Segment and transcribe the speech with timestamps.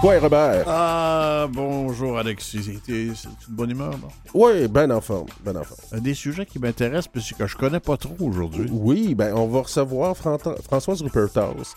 [0.00, 0.64] Quoi, Robert?
[0.68, 2.80] Ah, bonjour Alexis.
[2.86, 3.14] C'est une
[3.48, 4.08] bonne humeur, non?
[4.32, 6.00] Oui, ben en forme, ben en forme.
[6.00, 8.70] Des sujets qui m'intéressent, parce que je connais pas trop aujourd'hui.
[8.70, 11.74] Oui, ben on va recevoir Françoise Ruperthaus,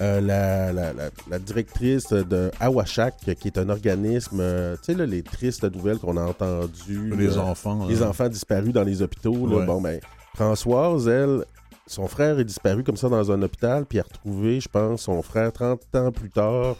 [0.00, 0.92] euh, la, la,
[1.30, 6.16] la, directrice de Awashak, qui est un organisme, euh, tu sais, les tristes nouvelles qu'on
[6.16, 7.14] a entendues.
[7.16, 7.86] Les enfants.
[7.86, 9.46] Les enfants disparus dans les hôpitaux.
[9.46, 10.00] Là, Bon, ben,
[10.34, 11.44] Françoise, elle,
[11.86, 15.22] son frère est disparu comme ça dans un hôpital, puis a retrouvé, je pense, son
[15.22, 16.76] frère 30 ans plus tard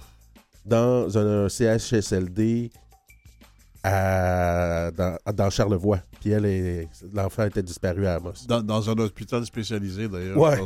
[0.64, 2.70] dans un, CHSLD
[3.82, 4.90] à,
[5.34, 6.00] dans, Charlevoix.
[6.20, 8.46] Puis elle, l'enfant était disparu à Amos.
[8.46, 10.36] Dans, un hôpital spécialisé, d'ailleurs.
[10.36, 10.58] Ouais.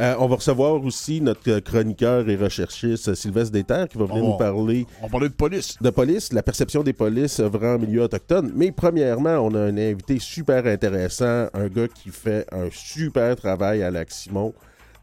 [0.00, 4.36] Euh, on va recevoir aussi notre chroniqueur et recherchiste Sylvestre Déterre qui va venir nous
[4.38, 4.86] parler.
[5.02, 5.76] On de police.
[5.78, 8.50] De police, la perception des polices vraiment en milieu autochtone.
[8.56, 13.82] Mais premièrement, on a un invité super intéressant, un gars qui fait un super travail
[13.82, 14.54] à Lac Simon.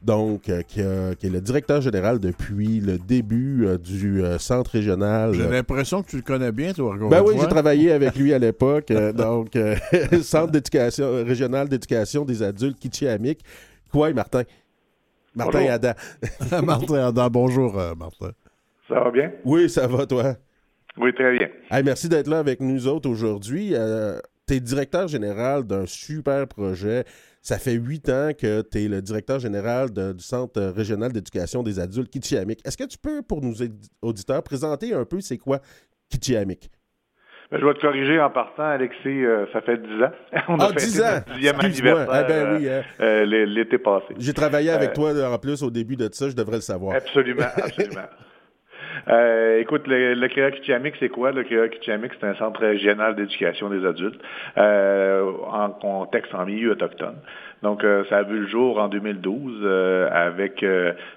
[0.03, 5.33] Donc, euh, qui, est le directeur général depuis le début euh, du centre régional.
[5.33, 8.39] J'ai l'impression que tu le connais bien, toi, Ben oui, j'ai travaillé avec lui à
[8.39, 8.91] l'époque.
[8.91, 9.57] donc,
[10.21, 13.39] centre d'éducation régional d'éducation des adultes Kitchiamik.
[13.91, 14.43] Quoi, Martin?
[15.37, 15.93] Martin Adam.
[16.65, 18.31] Martin Adam, bonjour euh, Martin.
[18.87, 19.31] Ça va bien?
[19.45, 20.35] Oui, ça va toi?
[20.97, 21.47] Oui, très bien.
[21.83, 23.71] merci d'être là avec nous autres aujourd'hui.
[23.73, 27.03] Euh, tu es directeur général d'un super projet.
[27.47, 31.79] Ça fait huit ans que tu es le directeur général du Centre régional d'éducation des
[31.79, 32.59] adultes Kitchiamik.
[32.67, 33.53] Est-ce que tu peux, pour nos
[34.01, 35.59] auditeurs, présenter un peu c'est quoi
[36.09, 36.69] Kitchiamik?
[37.49, 40.11] Ben, je vais te corriger en partant, Alexis, euh, ça fait 10 ans.
[40.49, 41.19] On ah, 10 ans!
[41.35, 42.83] Dixième anniversaire eh ben, oui, hein.
[42.99, 44.13] euh, euh, l'été passé.
[44.17, 46.97] J'ai travaillé avec toi en plus au début de ça, je devrais le savoir.
[46.97, 48.01] Absolument, absolument.
[49.59, 50.51] écoute, le, le CREA
[50.99, 51.31] c'est quoi?
[51.31, 54.21] Le CREA c'est un centre régional d'éducation des adultes
[54.55, 57.17] en contexte en milieu autochtone.
[57.63, 59.65] Donc, ça a vu le jour en 2012
[60.11, 60.65] avec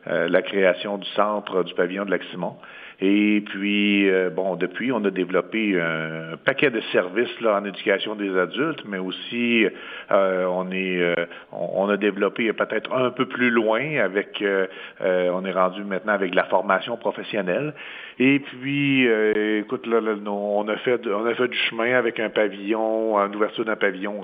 [0.06, 2.56] la création du centre du pavillon de Lac-Simon.
[3.02, 8.14] Et puis, euh, bon, depuis, on a développé un paquet de services là, en éducation
[8.14, 9.66] des adultes, mais aussi
[10.10, 11.14] euh, on est, euh,
[11.50, 14.44] on, a développé peut-être un peu plus loin avec,
[15.00, 17.72] on est rendu maintenant avec la formation professionnelle.
[18.22, 19.08] Et puis,
[19.58, 23.64] écoute, là, on a fait, on a fait du chemin avec un pavillon, une ouverture
[23.64, 24.20] d'un pavillon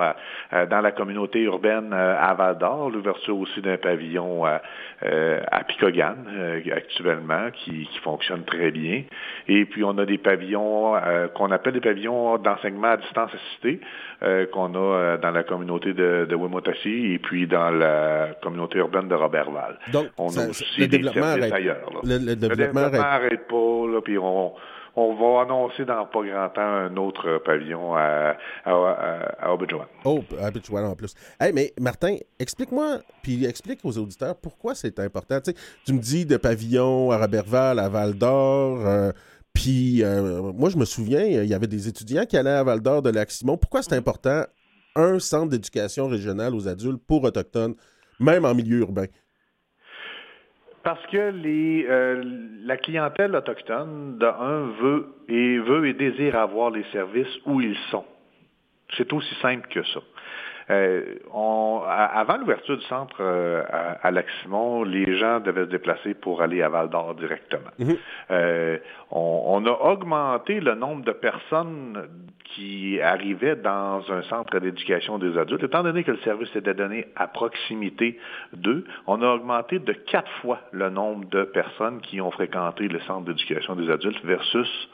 [0.53, 4.61] dans la communauté urbaine à Val d'Or, l'ouverture aussi d'un pavillon à,
[5.03, 5.65] à
[6.73, 9.05] actuellement qui, qui fonctionne très bien.
[9.49, 13.81] Et puis, on a des pavillons euh, qu'on appelle des pavillons d'enseignement à distance assistée
[14.23, 19.09] euh, qu'on a euh, dans la communauté de, de et puis dans la communauté urbaine
[19.09, 19.79] de Robertval.
[19.93, 21.91] Donc, on a aussi le des développement ailleurs.
[22.03, 23.86] Le, développement n'arrête pas,
[24.97, 29.53] on va annoncer dans pas grand temps un autre pavillon à, à, à,
[30.07, 31.15] Oh, à en plus.
[31.53, 35.39] Mais Martin, explique-moi, puis explique aux auditeurs pourquoi c'est important.
[35.85, 38.87] Tu, me dis de pavillon à Robertval, à Val d'Or.
[38.87, 39.13] Euh,
[39.53, 42.81] puis euh, moi, je me souviens, il y avait des étudiants qui allaient à Val
[42.81, 43.59] d'Or de Lac-Simon.
[43.59, 44.45] Pourquoi c'est important
[44.95, 47.75] un centre d'éducation régional aux adultes pour autochtones,
[48.19, 49.07] même en milieu urbain?
[50.87, 52.23] Parce que les, euh,
[52.63, 57.77] la clientèle autochtone, de un, veut et veut et désire avoir les services où ils
[57.91, 58.05] sont.
[58.97, 59.99] C'est aussi simple que ça.
[60.71, 63.65] Euh, on, avant l'ouverture du centre euh,
[64.01, 67.71] à, Lac-Simon, les gens devaient se déplacer pour aller à Val-d'Or directement.
[67.81, 67.97] Mhm.
[68.31, 68.79] Euh,
[69.11, 72.09] on, a augmenté le nombre de personnes
[72.57, 75.63] qui arrivaient dans un centre d'éducation des adultes.
[75.63, 78.19] Étant donné que le service était donné à proximité
[78.55, 82.99] d'eux, on a augmenté de quatre fois le nombre de personnes qui ont fréquenté le
[83.01, 84.89] centre d'éducation des adultes versus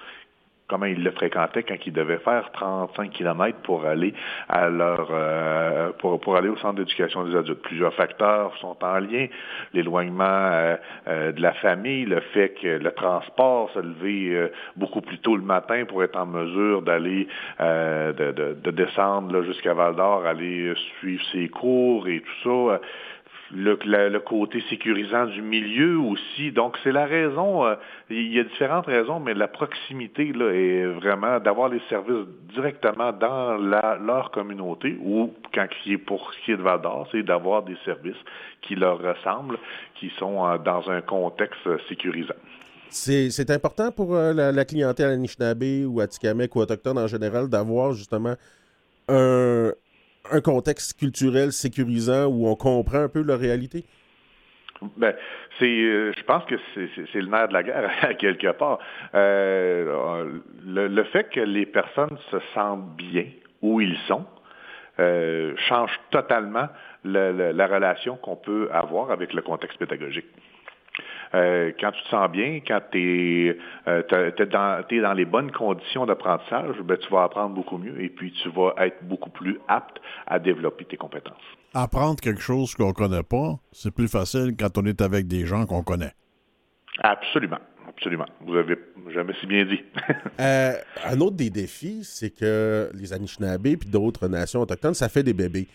[0.67, 4.15] comment ils le fréquentaient quand ils devaient faire 35 km pour aller
[4.55, 7.63] euh, pour, pour aller au centre d'éducation des adultes.
[7.63, 9.27] Plusieurs facteurs sont en lien.
[9.73, 10.77] L'éloignement euh,
[11.09, 15.43] euh, de la famille, le fait que le transport, se lever beaucoup plus tôt le
[15.43, 17.27] matin pour être en mesure d'aller
[17.59, 22.81] de, de, descendre jusqu'à Val d'Or, aller suivre ses cours et tout ça
[23.55, 26.53] le, côté sécurisant du milieu aussi.
[26.53, 27.75] Donc, c'est la raison, euh,
[28.11, 33.13] il y a différentes raisons, mais la proximité là, est vraiment d'avoir les services directement
[33.13, 37.63] dans leur communauté ou, quand il est pour ce qui est de Val c'est d'avoir
[37.63, 38.17] des services
[38.63, 39.59] qui leur ressemblent,
[39.99, 42.35] qui sont euh, dans un contexte sécurisant.
[42.89, 47.93] C'est important pour euh, la, la, clientèle Anishinaabe ou Atikamek ou autochtone en général d'avoir
[47.93, 48.35] justement
[49.09, 49.73] un,
[50.31, 53.85] un contexte culturel sécurisant où on comprend un peu la réalité?
[54.97, 55.15] Ben,
[55.59, 58.79] c'est, euh, je pense que c'est, le nerf de la guerre quelque part.
[59.15, 63.27] Euh, le, fait que les personnes se sentent bien
[63.61, 64.27] où ils sont
[64.99, 66.69] euh, change totalement
[67.05, 70.27] la relation qu'on peut avoir avec le contexte pédagogique.
[71.33, 76.97] Quand tu te sens bien, quand tu es, dans, dans les bonnes conditions d'apprentissage, ben,
[76.97, 80.85] tu vas apprendre beaucoup mieux et puis tu vas être beaucoup plus apte à développer
[80.85, 81.43] tes compétences.
[81.75, 85.47] Apprendre quelque chose qu'on ne connaît pas, c'est plus facile quand on est avec des
[85.47, 86.13] gens qu'on connaît.
[87.03, 87.59] Absolument.
[87.89, 88.27] Absolument.
[88.41, 88.77] Vous avez
[89.13, 89.81] jamais si bien dit.
[90.41, 90.73] Euh,
[91.05, 95.35] un autre des défis, c'est que les Anishinaabe et d'autres nations autochtones, ça fait des
[95.35, 95.69] bébés.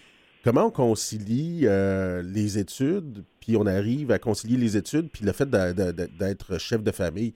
[0.43, 5.33] Comment on concilie euh, les études, puis on arrive à concilier les études, puis le
[5.33, 7.33] fait d'être chef de famille?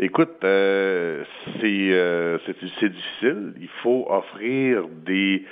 [0.00, 1.24] Écoute, euh,
[1.60, 3.54] c'est difficile.
[3.60, 5.44] Il faut offrir des,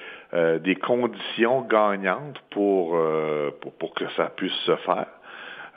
[0.83, 2.93] conditions gagnantes pour,
[3.97, 5.07] que ça puisse se faire.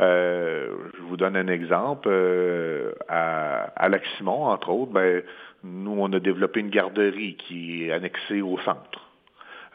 [0.01, 2.07] Euh, je vous donne un exemple.
[2.09, 5.23] Euh, à, à Lac-Simon, entre autres, ben,
[5.63, 9.08] nous, on a développé une garderie qui est annexée au centre.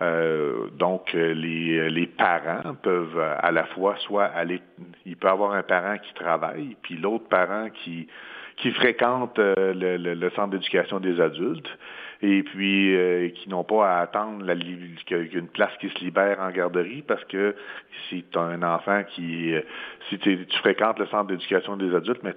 [0.02, 4.61] Euh, donc, les, les, parents peuvent à la fois soit aller,
[5.06, 8.08] il peut avoir un parent qui travaille, puis l'autre parent qui,
[8.56, 11.70] qui fréquente le, le centre d'éducation des adultes
[12.25, 14.44] et puis euh, qui n'ont pas à attendre
[15.05, 17.55] qu'une place qui se libère en garderie parce que
[18.08, 19.61] si tu as un enfant qui, euh,
[20.08, 22.35] si tu fréquentes le centre d'éducation des adultes, mais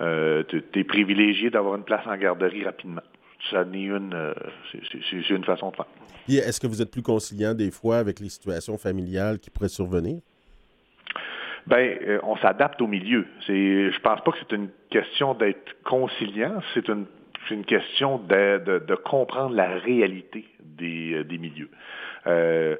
[0.00, 3.02] euh, tu es privilégié d'avoir une place en garderie rapidement.
[3.50, 4.34] Ça n'est une,
[4.72, 5.86] c'est une façon de faire.
[6.28, 10.20] Est-ce que vous êtes plus conciliant des fois avec les situations familiales qui pourraient survenir?
[11.66, 13.26] Ben, on s'adapte au milieu.
[13.46, 17.06] C'est, je pense pas que c'est une question d'être conciliant, c'est une
[17.64, 21.70] question de, de, comprendre la réalité des, euh, des milieux.
[22.26, 22.76] Euh,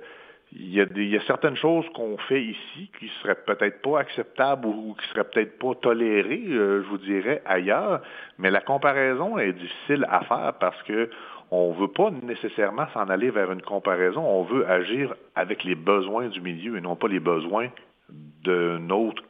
[0.57, 5.09] il y, a certaines choses qu'on fait ici qui seraient peut-être pas acceptables ou, qui
[5.09, 8.01] seraient peut-être pas tolérées, euh, je vous dirais, ailleurs,
[8.39, 11.11] mais la comparaison est difficile à faire parce que
[11.51, 16.29] on veut pas nécessairement s'en aller vers une comparaison, on veut agir avec les besoins
[16.29, 17.69] du milieu et non pas les besoins
[18.09, 19.23] d'un autre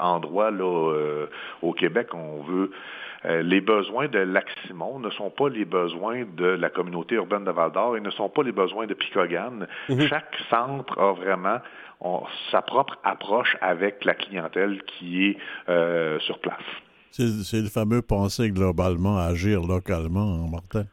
[0.00, 1.26] endroit là,
[1.62, 2.08] au Québec.
[2.14, 2.70] On veut
[3.24, 7.50] euh, les besoins de Lac-Simon ne sont pas les besoins de la communauté urbaine de
[7.50, 9.66] Val-d'Or et ne sont pas les besoins de Picogan.
[9.88, 10.06] Mhm.
[10.06, 11.58] Chaque centre a vraiment
[12.52, 15.38] sa propre approche avec la clientèle qui est
[15.68, 16.62] euh, sur place.
[17.10, 20.84] C'est le fameux penser globalement, agir localement, hein, Martin?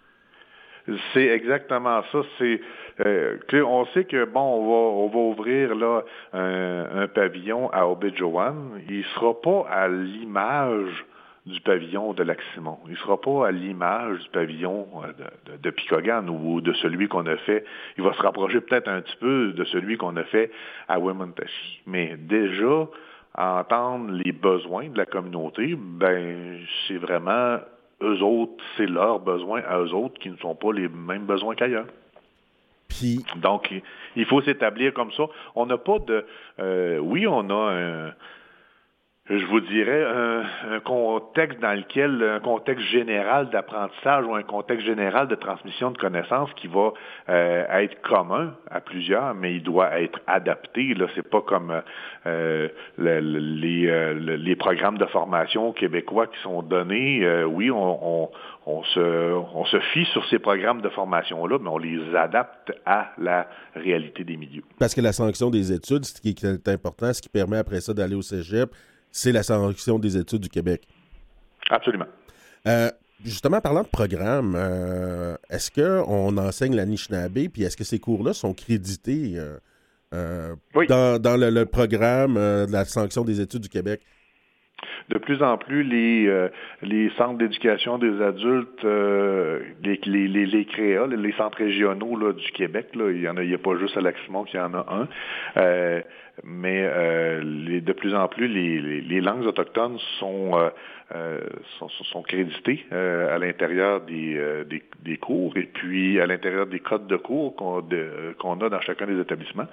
[1.13, 2.21] C'est exactement ça.
[2.39, 2.59] C'est
[3.05, 6.03] euh, on sait que bon, on va, on va ouvrir là
[6.33, 8.81] un, pavillon à Obidjoan.
[8.89, 11.05] Il sera pas à l'image
[11.45, 12.79] du pavillon de Lac-Simon.
[12.85, 15.07] Il ne sera pas à l'image du pavillon euh,
[15.45, 17.65] de, de, Picogan ou de celui qu'on a fait.
[17.97, 20.51] Il va se rapprocher peut-être un petit peu de celui qu'on a fait
[20.87, 21.81] à Wemontashi.
[21.85, 22.87] Mais déjà,
[23.37, 27.59] entendre les besoins de la communauté, ben c'est vraiment
[28.01, 31.55] eux autres, c'est leurs besoins à eux autres qui ne sont pas les mêmes besoins
[31.55, 31.87] qu'ailleurs.
[33.37, 33.73] Donc,
[34.15, 35.23] il faut s'établir comme ça.
[35.55, 36.25] On n'a pas de...
[36.59, 38.13] Euh, oui, on a un
[39.27, 45.27] je vous dirais, un, contexte dans lequel, un contexte général d'apprentissage ou un contexte général
[45.27, 46.93] de transmission de connaissances qui va
[47.29, 50.93] euh, être commun à plusieurs, mais il doit être adapté.
[50.93, 51.81] Là, c'est pas comme
[52.27, 52.67] euh,
[52.99, 57.25] les, euh, les programmes de formation québécois qui sont donnés.
[57.45, 58.29] oui, on, on,
[58.65, 63.47] se, on se fie sur ces programmes de formation-là, mais on les adapte à la
[63.75, 64.63] réalité des milieux.
[64.79, 67.93] Parce que la sanction des études, ce qui est important, ce qui permet après ça
[67.93, 68.71] d'aller au cégep,
[69.11, 70.87] c'est la sanction des études du Québec.
[71.69, 72.07] Absolument.
[72.67, 72.89] Euh,
[73.23, 78.33] justement, parlant de programme, euh, est-ce qu'on enseigne la Nishnabé, puis est-ce que ces cours-là
[78.33, 80.55] sont crédités euh,
[80.89, 84.01] dans, le, programme de la sanction des études du Québec?
[85.09, 86.49] De plus en plus, les,
[86.81, 92.87] les centres d'éducation des adultes, les, les, les, les, CREA, les centres régionaux du Québec,
[92.93, 95.07] il n'y a, pas juste à Lac-Simon qu'il y en a un
[96.43, 100.69] mais euh, les, de plus en plus, les, langues autochtones sont, euh,
[101.13, 104.63] euh créditées euh, à l'intérieur des, euh,
[105.21, 109.67] cours et puis à l'intérieur des codes de cours qu'on a dans chacun des établissements.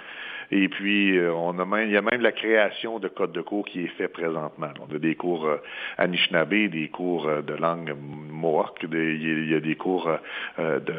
[0.52, 3.64] Et puis, on a même, il y a même la création de codes de cours
[3.64, 4.68] qui est fait présentement.
[4.80, 5.48] On a des cours
[5.96, 10.10] Anishinaabe, des cours de langue Mohawk, il y a des cours
[10.58, 10.92] de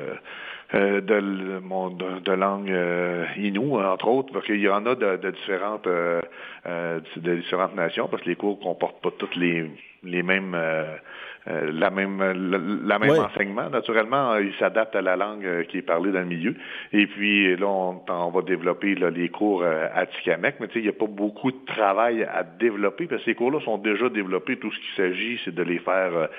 [0.76, 6.22] euh, langue euh, inou, entre autres, parce qu'il y en a de, différentes euh,
[6.66, 9.70] de différentes nations, parce que les cours comportent pas toutes les,
[10.04, 10.96] les mêmes euh,
[11.46, 12.20] la même
[12.86, 13.70] la, même enseignement.
[13.70, 16.56] Naturellement, il s'adapte à la langue euh, qui est parlée dans le milieu.
[16.94, 20.84] Et puis là, on, va développer les cours euh, à Tikamek, mais tu sais, il
[20.84, 24.58] n'y a pas beaucoup de travail à développer parce que ces cours-là sont déjà développés.
[24.58, 26.30] Tout ce qu'il s'agit, c'est de les faire,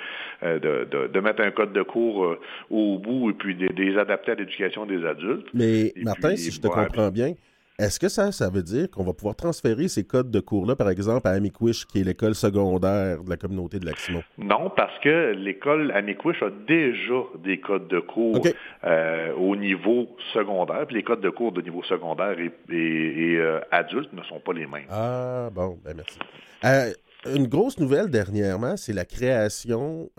[0.43, 2.37] de, de, mettre un code de cours
[2.71, 5.49] au bout et puis de, les adapter à l'éducation des adultes.
[5.53, 7.35] Mais Martin, si je te comprends bien,
[7.77, 10.91] Est-ce que ça, ça veut dire qu'on va pouvoir transférer ces codes de cours-là, par
[10.91, 14.23] exemple, à Amiquish, qui est l'école secondaire de la communauté de Lac-Simon?
[14.39, 18.41] Non, parce que l'école Amiquish a déjà des codes de cours
[18.85, 24.13] euh, au niveau secondaire, puis les codes de cours de niveau secondaire et, euh, adulte
[24.13, 24.87] ne sont pas les mêmes.
[24.89, 26.21] Ah, bon, ben merci.
[26.65, 26.93] Euh,
[27.35, 30.11] une grosse nouvelle dernièrement, c'est la création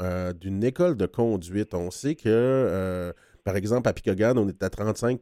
[0.42, 1.74] d'une école de conduite.
[1.74, 3.14] On sait que
[3.46, 5.20] par exemple, à Picogan, on est à 35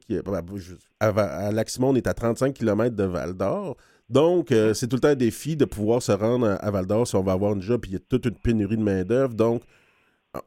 [1.02, 3.76] à, Laximon, on est à 35 km de Val d'Or.
[4.10, 7.06] Donc, euh, c'est tout le temps un défi de pouvoir se rendre à Val d'Or
[7.06, 9.34] si on va avoir une job, puis il y a toute une pénurie de main-d'œuvre.
[9.34, 9.64] Donc,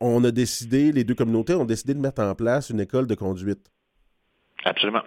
[0.00, 3.14] on a décidé, les deux communautés ont décidé de mettre en place une école de
[3.14, 3.71] conduite.
[4.64, 5.02] Absolument.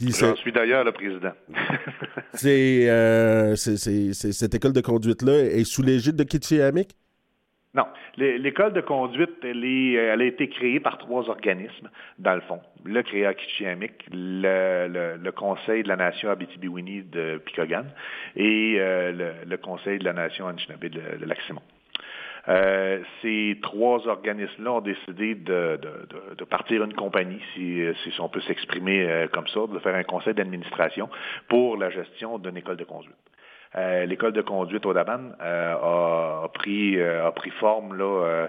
[0.00, 1.32] J'en suis d'ailleurs le président.
[2.44, 6.94] Euh, c'est, cette école de conduite-là est sous l'égide de Kitchiamik?
[7.74, 7.84] Non.
[8.16, 12.60] L'école de conduite, elle, elle, a été créée par trois organismes, dans le fond.
[12.84, 17.86] Le CREA Kichiamik, le, le, Conseil de la Nation Abitibi-Winnie de Picogan
[18.36, 21.60] et euh, le, Conseil de la Nation Anishinaabe de, de Lac-Simon.
[22.48, 25.78] Euh, ces trois organismes-là ont décidé de,
[26.38, 30.04] de, partir une compagnie, si, si on peut s'exprimer euh, comme ça, de faire un
[30.04, 31.10] conseil d'administration
[31.48, 33.14] pour la gestion d'une école de conduite.
[33.78, 38.48] Euh, l'école de conduite au Daban euh, a, pris, euh, a pris forme là,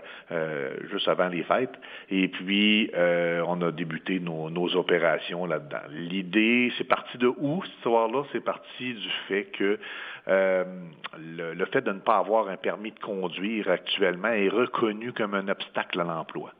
[0.89, 1.75] juste avant les fêtes.
[2.09, 5.85] Et puis, on a débuté nos, nos opérations là-dedans.
[5.91, 8.23] L'idée, c'est parti de où, cette histoire-là?
[8.31, 9.77] C'est parti du fait que
[10.27, 15.33] le, le fait de ne pas avoir un permis de conduire actuellement est reconnu comme
[15.33, 16.51] un obstacle à l'emploi.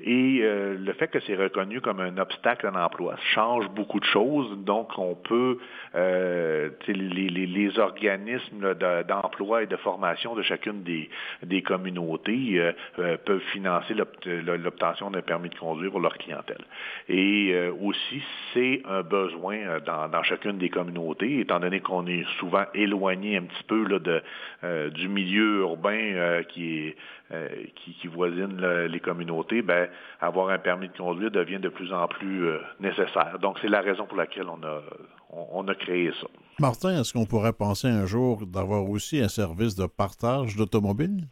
[0.00, 4.04] Et euh, le fait que c'est reconnu comme un obstacle à l'emploi change beaucoup de
[4.04, 4.56] choses.
[4.58, 5.58] Donc, on peut,
[5.94, 11.08] euh, les, les, les, organismes d'emploi et de formation de chacune des,
[11.42, 16.64] des communautés euh, euh peuvent financer l'obtention d'un permis de conduire pour leur clientèle.
[17.08, 18.22] Et euh, aussi,
[18.52, 23.42] c'est un besoin dans, dans, chacune des communautés, étant donné qu'on est souvent éloigné un
[23.42, 26.96] petit peu là, de, du milieu urbain qui est
[27.32, 29.88] euh, qui, qui, voisinent les communautés, ben,
[30.20, 33.38] avoir un permis de conduire devient de plus en plus euh, nécessaire.
[33.40, 34.82] Donc, c'est la raison pour laquelle on a,
[35.30, 36.26] on, a créé ça.
[36.60, 41.24] Martin, est-ce qu'on pourrait penser un jour d'avoir aussi un service de partage d'automobiles?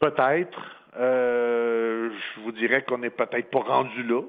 [0.00, 0.58] Peut-être.
[0.98, 4.22] Euh, je vous dirais qu'on n'est peut-être pas rendu là.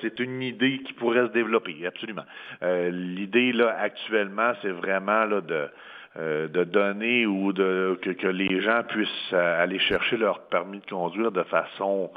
[0.00, 2.24] c'est une idée qui pourrait se développer, absolument.
[2.62, 5.68] L'idée là actuellement, c'est vraiment là de
[6.16, 11.30] euh, de donner ou que, les gens puissent euh, aller chercher leur permis de conduire
[11.30, 12.10] de façon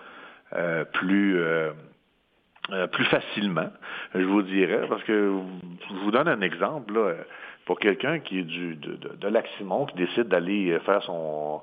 [0.56, 1.40] euh, plus
[2.92, 3.70] plus facilement,
[4.16, 5.34] je vous dirais, parce que
[5.90, 7.18] je vous donne un exemple
[7.66, 11.62] pour quelqu'un qui est du de, de, de Lac-Simon qui décide d'aller faire son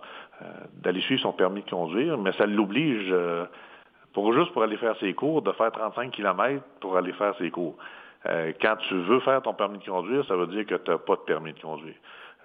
[0.74, 3.12] d'aller suivre son permis de conduire, mais ça l'oblige
[4.12, 7.50] pour juste pour aller faire ses cours de faire 35 km pour aller faire ses
[7.50, 7.76] cours.
[8.24, 11.16] Quand tu veux faire ton permis de conduire, ça veut dire que tu n'as pas
[11.16, 11.94] de permis de conduire.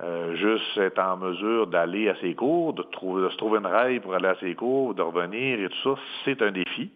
[0.04, 4.02] Euh, juste être en mesure d'aller à ses cours, de, trouver, se trouver une raille
[4.02, 6.92] pour aller à ses cours, de revenir et tout ça, c'est un défi.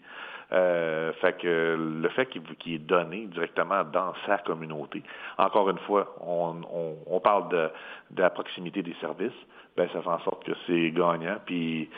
[0.51, 5.01] Euh, fait que le fait qu'il est donné directement dans sa communauté,
[5.37, 7.69] encore une fois, on, parle de,
[8.17, 9.31] la proximité des services,
[9.77, 11.89] ben ça fait en sorte que c'est gagnant, puis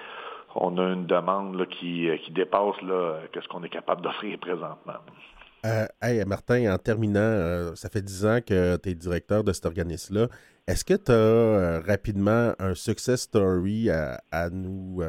[0.54, 5.00] on a une demande qui, qui dépasse là, ce qu'on est capable d'offrir présentement.
[5.64, 9.54] Euh, hey, Martin, en terminant, euh, ça fait dix ans que tu es directeur de
[9.54, 10.28] cet organisme-là.
[10.68, 15.04] Est-ce que tu as euh, rapidement un success story à, nous,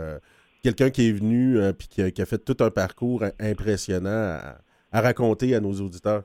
[0.63, 4.39] quelqu'un qui est venu et qui, qui, a fait tout un parcours impressionnant
[4.93, 6.23] à, raconter à nos auditeurs?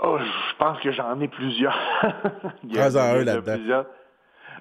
[0.00, 1.78] Oh, je pense que j'en ai plusieurs.
[2.64, 3.86] il y a, un là-dedans.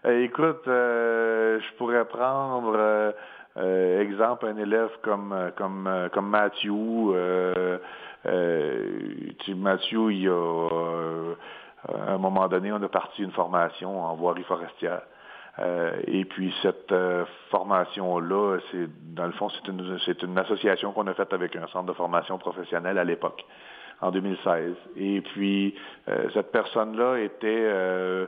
[0.05, 3.13] écoute, je pourrais prendre
[3.57, 7.77] euh, exemple, un élève comme comme comme Matthew, euh,
[8.25, 10.69] euh, Matthew, il a
[11.87, 15.01] à un moment donné, on a parti une formation en voirie forestière.
[16.07, 16.93] et puis cette
[17.49, 21.67] formation-là, c'est dans le fond, c'est une, c'est une association qu'on a faite avec un
[21.67, 23.43] centre de formation professionnelle à l'époque
[24.01, 24.75] en 2016.
[24.97, 25.75] Et puis,
[26.09, 28.25] euh, cette personne-là était, euh,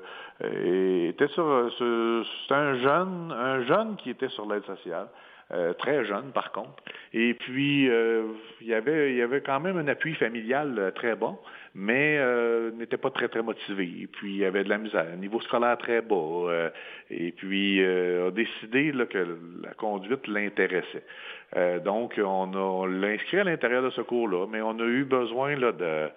[1.09, 5.07] était sur, c'est un jeune, un jeune qui était sur l'aide sociale.
[5.51, 6.81] Euh, très jeune par contre.
[7.11, 11.37] Et puis, il, y avait, il y avait quand même un appui familial très bon,
[11.75, 12.19] mais
[12.77, 13.83] n'était pas très, très motivé.
[14.01, 16.69] Et puis, il avait de la misère, niveau scolaire très bas.
[17.09, 21.03] et puis, a décidé là, que la conduite l'intéressait.
[21.55, 25.55] Euh, donc, on, l'a inscrit à l'intérieur de ce cours-là, mais on a eu besoin
[25.55, 26.09] là, de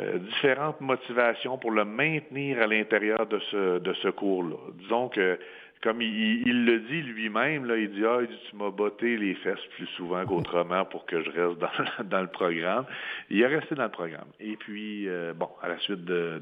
[0.00, 4.56] euh, différentes motivations pour le maintenir à l'intérieur de ce, de ce cours-là.
[4.78, 5.38] Disons que
[5.84, 10.24] comme il, le dit lui-même, il dit Ah, tu m'as botté les fesses plus souvent
[10.24, 11.58] qu'autrement pour que je reste
[12.04, 12.86] dans, le programme.
[13.30, 14.28] Il est resté dans le programme.
[14.40, 16.40] Et puis, bon, à la suite de,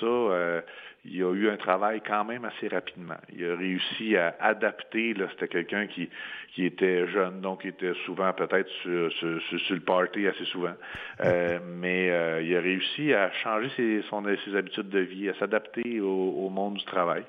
[0.00, 0.62] ça,
[1.04, 3.16] il a eu un travail quand même assez rapidement.
[3.34, 6.08] Il a réussi à adapter, là, c'était quelqu'un qui,
[6.54, 10.74] qui était jeune, donc il était souvent peut-être sur, sur, le party assez souvent,
[11.24, 15.34] euh, mais euh, il a réussi à changer ses, son, ses habitudes de vie, à
[15.34, 17.24] s'adapter au, monde du travail.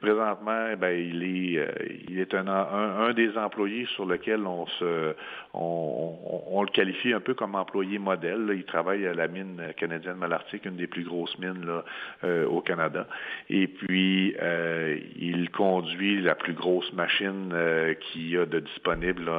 [0.00, 1.66] Présentement, eh ben, il est, euh,
[2.08, 5.14] il est un, un, des employés sur lequel on se,
[5.52, 6.14] on,
[6.52, 8.52] on, le qualifie un peu comme employé modèle.
[8.54, 13.08] Il travaille à la mine canadienne Malartic, une des plus grosses mines là, au Canada.
[13.50, 19.30] Et puis, euh, il conduit la plus grosse machine euh, qu'il y a de disponible.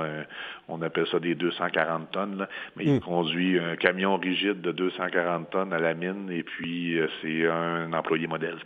[0.67, 2.47] on appelle ça des 240 tonnes.
[2.75, 2.99] mais il hmm.
[3.01, 6.29] conduit un camion rigide de 240 tonnes à la mine.
[6.31, 8.57] Et puis, euh, c'est un employé modèle.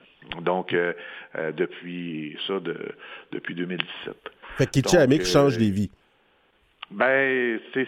[0.41, 0.73] Donc,
[1.57, 2.77] depuis ça, de,
[3.33, 4.15] depuis 2017.
[4.57, 5.91] Fait que change des vies.
[6.89, 7.87] Ben, c'est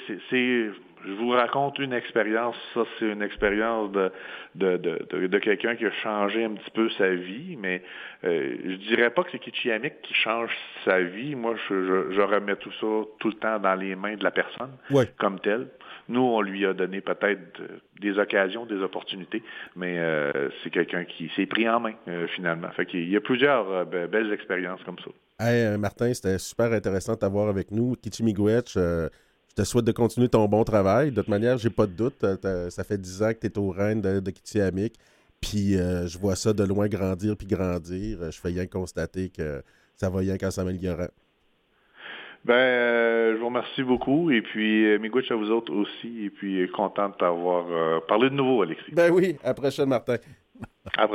[1.05, 2.55] je vous raconte une expérience.
[2.73, 4.11] Ça, c'est une expérience de,
[4.55, 7.81] de, de, de, quelqu'un qui a changé un petit peu sa vie, mais
[8.23, 10.51] euh, je dirais pas que c'est Kichiamik qui change
[10.83, 11.35] sa vie.
[11.35, 14.71] Moi, je, je, remets tout ça tout le temps dans les mains de la personne
[15.17, 15.67] comme telle.
[16.07, 17.61] Nous, on lui a donné peut-être
[17.99, 19.41] des occasions, des opportunités,
[19.75, 22.69] mais euh, c'est quelqu'un qui s'est pris en main euh, finalement.
[22.71, 25.11] Fait qu'il y a plusieurs euh, belles expériences comme ça.
[25.39, 27.95] Hey, Martin, c'était super intéressant de t'avoir avec nous.
[27.95, 28.77] Kichimigouetch,
[29.57, 31.11] je te souhaite de continuer ton bon travail.
[31.11, 32.25] De toute manière, j'ai pas de doute.
[32.69, 34.33] Ça fait 10 ans que tu es au Rennes de, de
[35.39, 38.31] Puis euh, je vois ça de loin grandir puis grandir.
[38.31, 39.63] Je fais rien constater que
[39.95, 41.07] ça va rien qu'en s'améliorant.
[42.43, 44.29] Ben, euh, je vous remercie beaucoup.
[44.29, 46.25] Et puis, euh, à vous autres aussi.
[46.25, 48.91] Et puis, content de t'avoir parlé de nouveau, Alexis.
[48.91, 50.17] Ben oui, à la prochaine, Martin.
[50.97, 51.07] À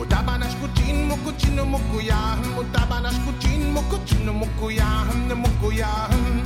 [0.00, 6.40] Mutabanas kuchin mukuchin mukuyahan Mutabanas kuchin mukuchino mukuyahan ne mukuyahan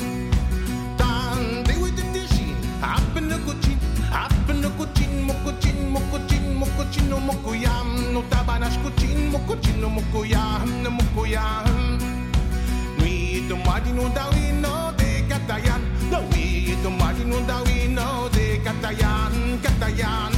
[0.99, 2.51] Dan dewi ditishin
[2.83, 3.79] Apen ne kuchin
[4.11, 12.03] Apen ne kuchin mukuchin mukuchin mukuchino mukuyam Mutabanas kuchin mukuchino mukuyahan ne mukuyahan
[12.99, 15.83] Nui tumadi no dawi no de katayan.
[16.11, 20.35] Nui tumadi no dawi no de katayan Katayan.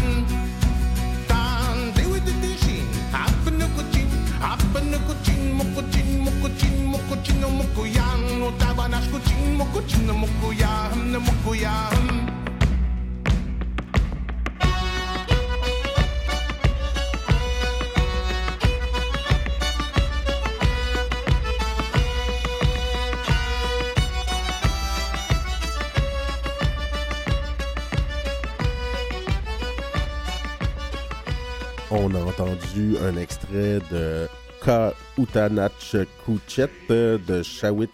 [4.80, 5.26] La prochaine.
[33.02, 34.28] un extrait de
[34.66, 37.88] Kautanach Kuchet de Shawit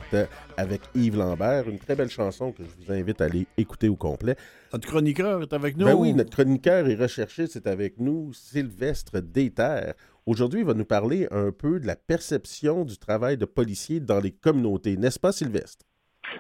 [0.57, 1.69] avec Yves Lambert.
[1.69, 4.37] Une très belle chanson que je vous invite à aller écouter au complet.
[4.73, 5.85] Notre chroniqueur est avec nous.
[5.85, 9.93] Ben oui, notre chroniqueur et recherché, c'est avec nous, Sylvestre Déter.
[10.25, 14.21] Aujourd'hui, il va nous parler un peu de la perception du travail de policier dans
[14.21, 14.97] les communautés.
[14.97, 15.85] N'est-ce pas, Sylvestre?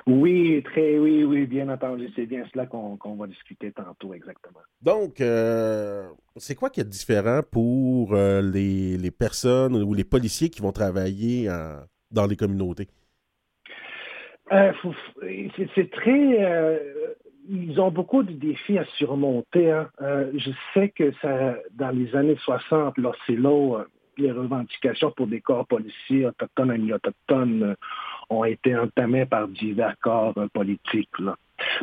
[0.06, 2.08] Oui, très, oui, oui, bien entendu.
[2.14, 4.60] C'est bien cela qu'on va discuter tantôt, exactement.
[4.80, 10.50] Donc, euh, c'est quoi qui est différent pour euh, les, les, personnes ou les policiers
[10.50, 11.48] qui vont travailler
[12.10, 12.88] dans les communautés?
[14.52, 14.72] Euh,
[15.74, 16.78] c'est très.
[17.48, 19.70] ils ont beaucoup de défis à surmonter.
[19.70, 19.88] Hein.
[20.34, 23.84] je sais que ça, dans les années 60, c'est là
[24.22, 27.76] les revendications pour des corps policiers autochtones, amis-autochtones
[28.30, 31.10] ont été entamées par divers corps politiques.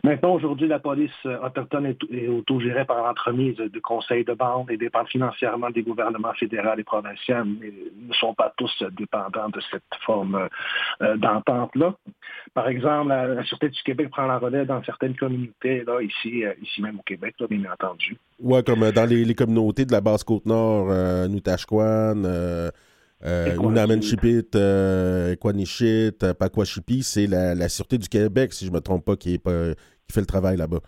[0.04, 5.06] Maintenant, aujourd'hui, la police autochtone est, autogérée par l'entremise de conseils de bande et dépend
[5.06, 10.48] financièrement des gouvernements fédéraux et provinciaux, mais ne sont pas tous dépendants de cette forme
[11.02, 11.96] euh, d'entente-là.
[12.54, 16.54] Par exemple, la, Sûreté du Québec prend la relève dans certaines communautés, là, ici, euh,
[16.62, 18.18] ici même au Québec, bien entendu.
[18.42, 22.70] Oui, comme euh, dans les, communautés de la Basse-Côte-Nord, euh, euh,
[23.24, 29.06] Unamanchipit, euh, Equanichit, Pakwashipi, c'est la, la, Sûreté du Québec, si je ne me trompe
[29.06, 29.74] pas, qui, est pas,
[30.08, 30.80] qui fait le travail là-bas.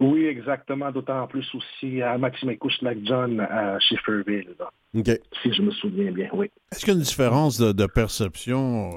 [0.00, 0.90] Oui, exactement.
[0.92, 4.54] D'autant plus aussi à Maximécouche John à Schifferville.
[4.94, 6.50] Si je me souviens bien, oui.
[6.72, 8.92] Est-ce qu'il y a une différence de, perception,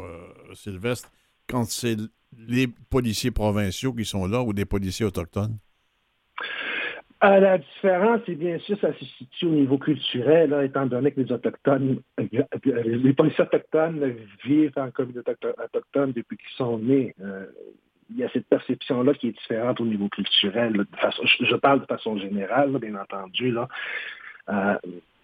[0.54, 1.10] Sylvestre,
[1.50, 1.98] quand c'est
[2.38, 5.58] les policiers provinciaux qui sont là ou des policiers autochtones?
[7.24, 11.22] Euh, la différence, c'est bien sûr, ça se situe au niveau culturel, étant donné que
[11.22, 12.26] les Autochtones, euh,
[12.84, 17.14] les policiers autochtones vivent en communauté autochtone depuis qu'ils sont nés.
[17.22, 17.46] Euh,
[18.10, 20.74] il y a cette perception-là qui est différente au niveau culturel.
[20.74, 23.52] De façon, je parle de façon générale, bien entendu.
[23.52, 24.80] Là.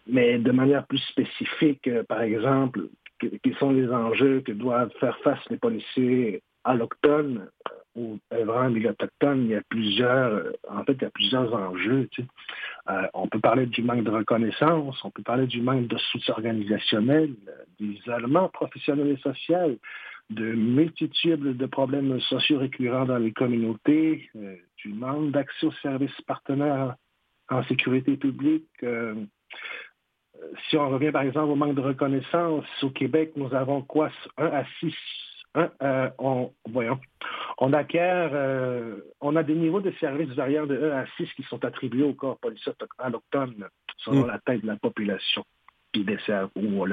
[0.06, 2.88] mais de manière plus spécifique, par exemple,
[3.20, 7.50] quels sont les enjeux que doivent faire face les policiers allochtones
[7.98, 11.54] ou vraiment milieu autochtone, il y a plusieurs, euh, en fait, il y a plusieurs
[11.54, 12.08] enjeux.
[12.90, 16.36] Euh, on peut parler du manque de reconnaissance, on peut parler du manque de soutien
[16.36, 17.34] organisationnel,
[17.80, 19.78] d'isolement professionnel et social,
[20.30, 26.22] de multitudes de problèmes sociaux récurrents dans les communautés, euh, du manque d'accès aux services
[26.28, 26.96] partenaires
[27.50, 28.68] en sécurité publique.
[30.70, 34.12] si on revient par exemple au manque de reconnaissance, au Québec, nous avons quoi?
[34.38, 34.94] 1 à 6
[35.82, 37.00] euh, on, voyons,
[37.60, 41.44] on acquiert, euh, on a des niveaux de services variant de 1 à 6 qui
[41.44, 43.68] sont attribués au corps policier autochtone
[43.98, 44.28] selon mm.
[44.28, 45.44] la taille de la population
[45.94, 46.18] puis des
[46.56, 46.86] ou,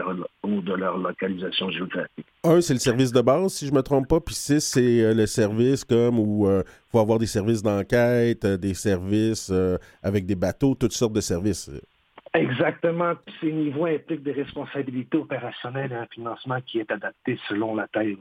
[0.44, 2.26] ou, de leur localisation géographique.
[2.44, 5.02] Un, c'est le service de base, si je ne me trompe pas, puis six, c'est
[5.02, 9.52] euh, le service comme où il faut avoir des services d'enquête, des services
[10.02, 11.70] avec des bateaux, toutes sortes de services.
[12.34, 13.14] Exactement.
[13.40, 18.16] Ces niveaux impliquent des responsabilités opérationnelles et un financement qui est adapté selon la taille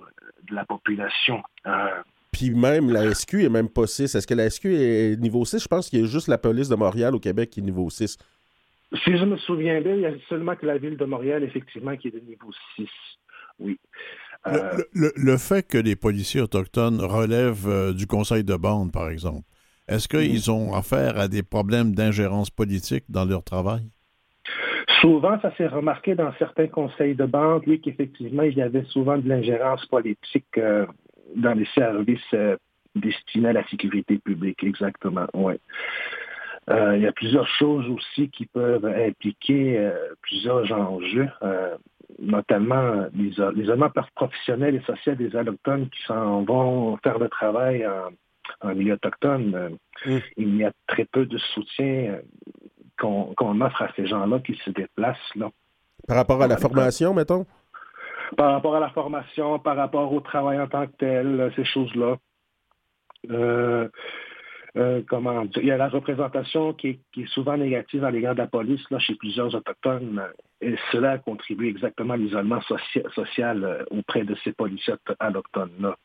[0.48, 1.42] de la population.
[1.66, 2.02] Euh,
[2.34, 4.16] Puis même la SQ est même pas 6.
[4.16, 5.64] Est-ce que la SQ est niveau 6?
[5.64, 7.90] Je pense qu'il y a juste la police de Montréal au Québec qui est niveau
[7.90, 8.18] 6.
[9.06, 11.96] Si je me souviens bien, il y a seulement que la ville de Montréal, effectivement,
[11.96, 12.88] qui est de niveau 6.
[13.60, 13.80] Oui.
[14.48, 19.48] Euh, le, fait que les policiers autochtones relèvent euh, du conseil de bande, par exemple,
[19.88, 23.84] est-ce qu'ils ont affaire à des problèmes d'ingérence politique dans leur travail?
[25.02, 27.28] Souvent, ça s'est remarqué dans certains conseils de
[27.68, 30.86] oui, qu'effectivement, il y avait souvent de l'ingérence politique euh,
[31.36, 32.58] dans les services euh,
[32.96, 35.54] destinés à la sécurité publique, exactement, oui.
[36.70, 41.28] Euh, il y a plusieurs choses aussi qui peuvent impliquer plusieurs enjeux,
[42.20, 47.86] notamment l'isolement professionnel et social des allochtones qui s'en vont faire le travail
[48.62, 49.78] en, milieu autochtone.
[50.06, 50.18] Mmh.
[50.38, 52.20] Il y a très peu de soutien
[52.98, 55.36] qu'on offre à ces gens-là qui se déplacent.
[55.36, 55.50] Là.
[56.08, 57.46] Par rapport à la formation, mettons?
[58.36, 62.18] Par rapport à la formation, par rapport au travail en tant que tel, ces choses-là.
[63.30, 63.88] Euh,
[64.76, 68.48] euh, comment Il y a la représentation qui est, souvent négative à l'égard de la
[68.48, 70.22] police là, chez plusieurs Autochtones.
[70.62, 72.60] Et cela a contribué exactement à l'isolement
[73.14, 75.96] social euh, auprès de ces policiers autochtones-là.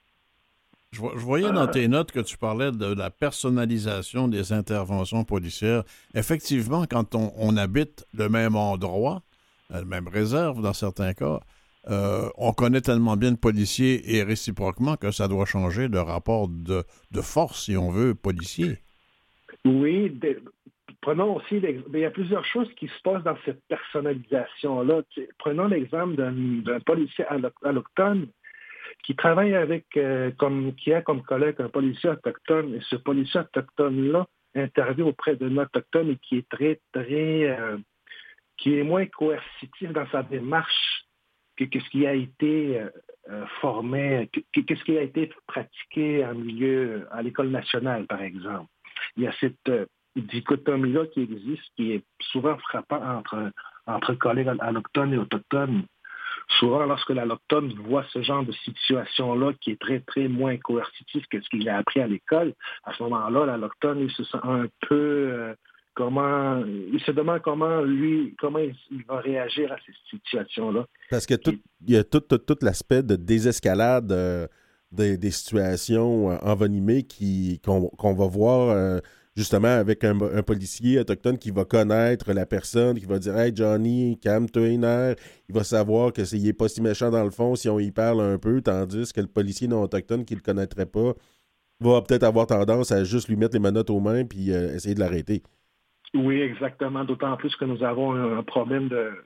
[0.91, 5.83] Je, voyais dans tes notes que tu parlais de la personnalisation des interventions policières.
[6.15, 9.23] Effectivement, quand on, habite le même endroit,
[9.69, 11.41] la même réserve dans certains cas,
[11.89, 16.49] euh, on connaît tellement bien le policier et réciproquement que ça doit changer le rapport
[16.49, 16.85] de,
[17.23, 18.79] force, si on veut, policier.
[19.65, 20.13] Oui,
[21.01, 25.03] prenons aussi, il y a plusieurs choses qui se passent dans cette personnalisation-là.
[25.39, 27.25] Prenons l'exemple d'un policier
[27.63, 28.29] alloctone
[29.05, 33.41] qui travaille avec, euh, comme, qui a comme collègue un policier autochtone, et ce policier
[33.41, 37.79] autochtone-là intervient auprès d'un autochtone et qui est très, très, euh,
[38.57, 41.08] qui est moins coercitif dans sa démarche
[41.59, 42.81] que, ce qui a été
[43.31, 48.71] euh, formé, qu'est-ce qui a été pratiqué en milieu, à l'école nationale, par exemple.
[49.17, 49.71] Il y a cette
[50.17, 53.51] dichotomie-là qui existe, qui est souvent frappant entre,
[53.87, 55.85] entre collègues allochtones et autochtones
[56.59, 61.41] souvent, lorsque l'allochtone voit ce genre de situation-là qui est très, très moins coercitif que
[61.41, 65.55] ce qu'il a appris à l'école, à ce moment-là, l'allochtone, se sent un peu...
[66.01, 66.65] Euh, comment...
[66.93, 70.87] Il se demande comment, lui, comment il, va réagir à ces situations-là.
[71.11, 71.35] Parce que
[71.87, 72.23] il y a tout,
[72.63, 74.47] l'aspect de désescalade euh,
[74.93, 77.07] des, situations euh, envenimées
[77.65, 79.01] qu'on va voir
[79.37, 84.19] justement avec un, policier autochtone qui va connaître la personne, qui va dire Hey Johnny,
[84.21, 84.69] calme-toi
[85.49, 88.21] Il va savoir que n'est pas si méchant dans le fond si on y parle
[88.21, 91.15] un peu, tandis que le policier non autochtone qui le connaîtrait pas
[91.81, 94.95] va peut-être avoir tendance à juste lui mettre les menottes aux mains puis euh, essayer
[94.95, 95.43] de l'arrêter.
[96.15, 97.05] Oui, exactement.
[97.05, 99.25] D'autant plus que nous avons un problème de,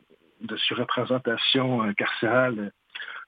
[0.57, 2.73] surreprésentation euh, carcérale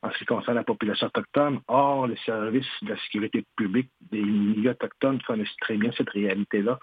[0.05, 1.61] en ce qui concerne la population autochtone.
[1.67, 6.79] Or, les services de la sécurité publique des milieux autochtones connaissent très bien cette réalité-là.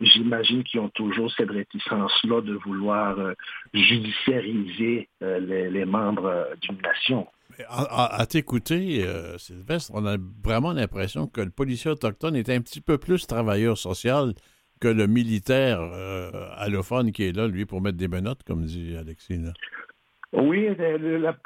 [0.00, 3.32] J'imagine qu'ils ont toujours cette réticence-là de vouloir euh,
[3.72, 5.38] judiciariser euh,
[5.70, 7.26] les, membres euh, d'une nation.
[7.68, 9.04] À, t'écouter,
[9.38, 13.76] Sylvestre, on a vraiment l'impression que le policier autochtone est un petit peu plus travailleur
[13.78, 14.34] social
[14.80, 15.80] que le militaire
[16.56, 19.40] allophone qui est là, lui, pour mettre des menottes, comme dit Alexis.
[20.32, 20.68] Oui,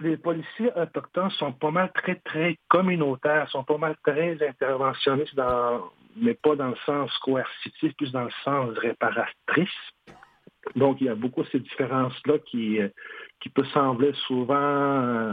[0.01, 5.40] les policiers autochtones sont pas mal très, très communautaires, sont pas mal très interventionnistes,
[6.16, 9.68] mais pas dans le sens coercitif, plus dans le sens réparatrice.
[10.77, 12.88] Donc, il y a beaucoup de ces différences-là qui, euh,
[13.40, 15.33] qui peut sembler souvent, euh,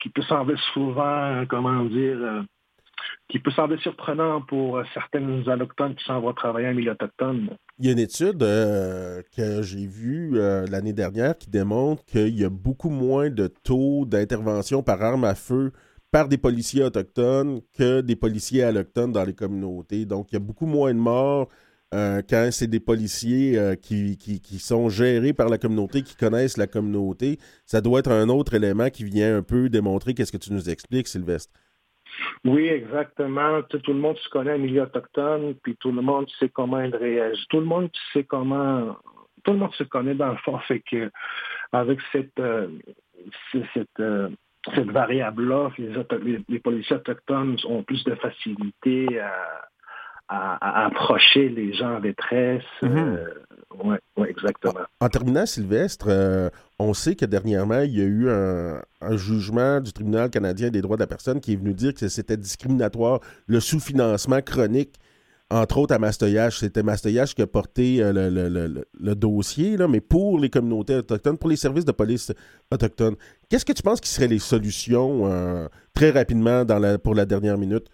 [0.00, 2.42] qui peut sembler souvent, comment dire, euh,
[3.28, 7.56] qui peut sembler surprenant pour certaines allochtones qui s'en vont travailler en milieu autochtone.
[7.78, 12.38] Il y a une étude euh, que j'ai vue euh, l'année dernière qui démontre qu'il
[12.38, 15.72] y a beaucoup moins de taux d'intervention par arme à feu
[16.12, 20.04] par des policiers autochtones que des policiers allochtones dans les communautés.
[20.04, 21.48] Donc, il y a beaucoup moins de morts
[21.92, 26.68] euh, quand c'est des policiers qui, qui, sont gérés par la communauté, qui connaissent la
[26.68, 27.40] communauté.
[27.66, 30.70] Ça doit être un autre élément qui vient un peu démontrer qu'est-ce que tu nous
[30.70, 31.52] expliques, Sylvestre.
[32.44, 33.62] Oui, exactement.
[33.62, 36.94] Tout, le monde se connaît un milieu autochtone, puis tout le monde sait comment il
[36.94, 37.46] réagit.
[37.48, 38.96] Tout le monde sait comment.
[39.44, 41.10] Tout le monde se connaît dans le fond, fait que
[41.72, 42.68] avec cette, euh,
[43.52, 44.28] cette, euh,
[44.74, 49.68] cette variable-là, les, les, policiers autochtones ont plus de facilité à,
[50.28, 52.62] à, approcher les gens en détresse.
[52.82, 52.96] Mhm.
[52.96, 54.80] Euh, oui, exactement.
[55.00, 58.80] En, terminant, Sylvestre, euh, on sait que dernièrement, il y a eu un,
[59.16, 62.36] jugement du tribunal canadien des droits de la personne qui est venu dire que c'était
[62.36, 64.94] discriminatoire, le sous-financement chronique
[65.50, 66.60] entre autres à Mastoyage.
[66.60, 71.50] C'était Mastoyage qui a porté euh, le, dossier, là, mais pour les communautés autochtones, pour
[71.50, 72.32] les services de police
[72.72, 73.16] autochtones.
[73.50, 77.58] Qu'est-ce que tu penses qui seraient les solutions très rapidement dans la, pour la dernière
[77.58, 77.88] minute?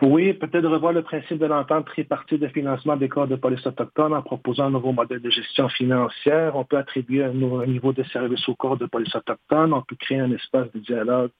[0.00, 4.14] Oui, peut-être revoir le principe de l'entente tripartite de financement des corps de police autochtones
[4.14, 6.54] en proposant un nouveau modèle de gestion financière.
[6.54, 9.72] On peut attribuer un nouveau niveau de service aux corps de police autochtones.
[9.72, 11.32] On peut créer un espace de dialogue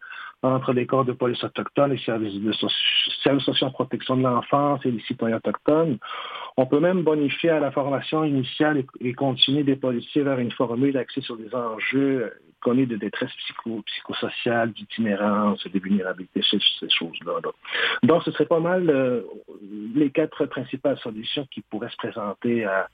[0.43, 2.53] entre les corps de police autochtones, les services, de
[3.25, 5.99] services sociaux en protection de l'enfance et les citoyens autochtones.
[6.57, 10.97] On peut même bonifier à la formation initiale et, continuer des policiers vers une formule
[10.97, 17.41] axée sur des enjeux connus de détresse psycho, psychosociale, d'itinérance, de vulnérabilité, ces, choses-là.
[18.03, 19.23] Donc, ce serait pas mal euh,
[19.95, 22.89] les quatre principales solutions qui pourraient se présenter à,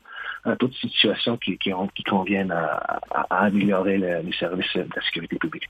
[0.58, 1.72] toute situation qui, qui,
[2.04, 2.98] conviennent à,
[3.30, 5.68] améliorer les services de la sécurité publique.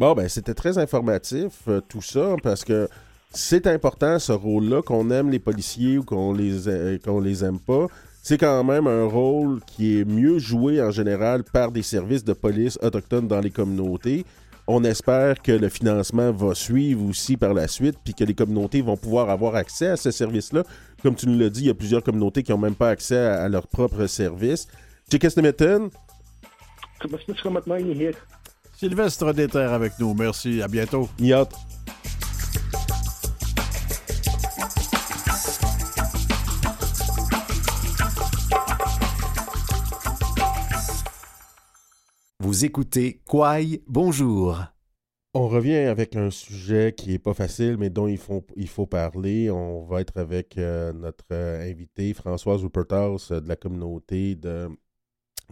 [0.00, 2.88] Bon, ben c'était très informatif, euh, tout ça, parce que
[3.34, 7.86] c'est important ce rôle-là, qu'on aime les policiers ou qu'on les, euh, les aime pas.
[8.22, 12.32] C'est quand même un rôle qui est mieux joué en général par des services de
[12.32, 14.24] police autochtones dans les communautés.
[14.66, 18.80] On espère que le financement va suivre aussi par la suite, puis que les communautés
[18.80, 20.62] vont pouvoir avoir accès à ce service-là.
[21.02, 23.18] Comme tu nous l'as dit, il y a plusieurs communautés qui n'ont même pas accès
[23.18, 24.66] à, leur propre service.
[25.10, 25.18] Que
[28.80, 30.14] Sylvestre Déterre avec nous.
[30.14, 30.62] Merci.
[30.62, 31.06] À bientôt.
[31.18, 31.44] Niot.
[42.38, 44.58] Vous écoutez Quaille, bonjour.
[45.34, 48.86] On revient avec un sujet qui n'est pas facile, mais dont il faut, il faut
[48.86, 49.50] parler.
[49.50, 54.70] On va être avec euh, notre euh, invité, Françoise Rupertals, euh, de la communauté de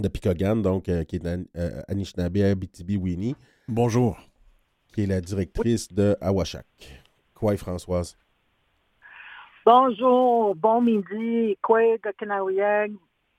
[0.00, 3.36] de Picogan, donc, euh, qui est euh, Anishinaabe Abitibi Winnie.
[3.68, 4.18] Bonjour.
[4.92, 6.66] Qui est la directrice de Awashak.
[7.34, 8.16] Quoi, Françoise?
[9.64, 12.96] Bonjour, bon midi, quoi de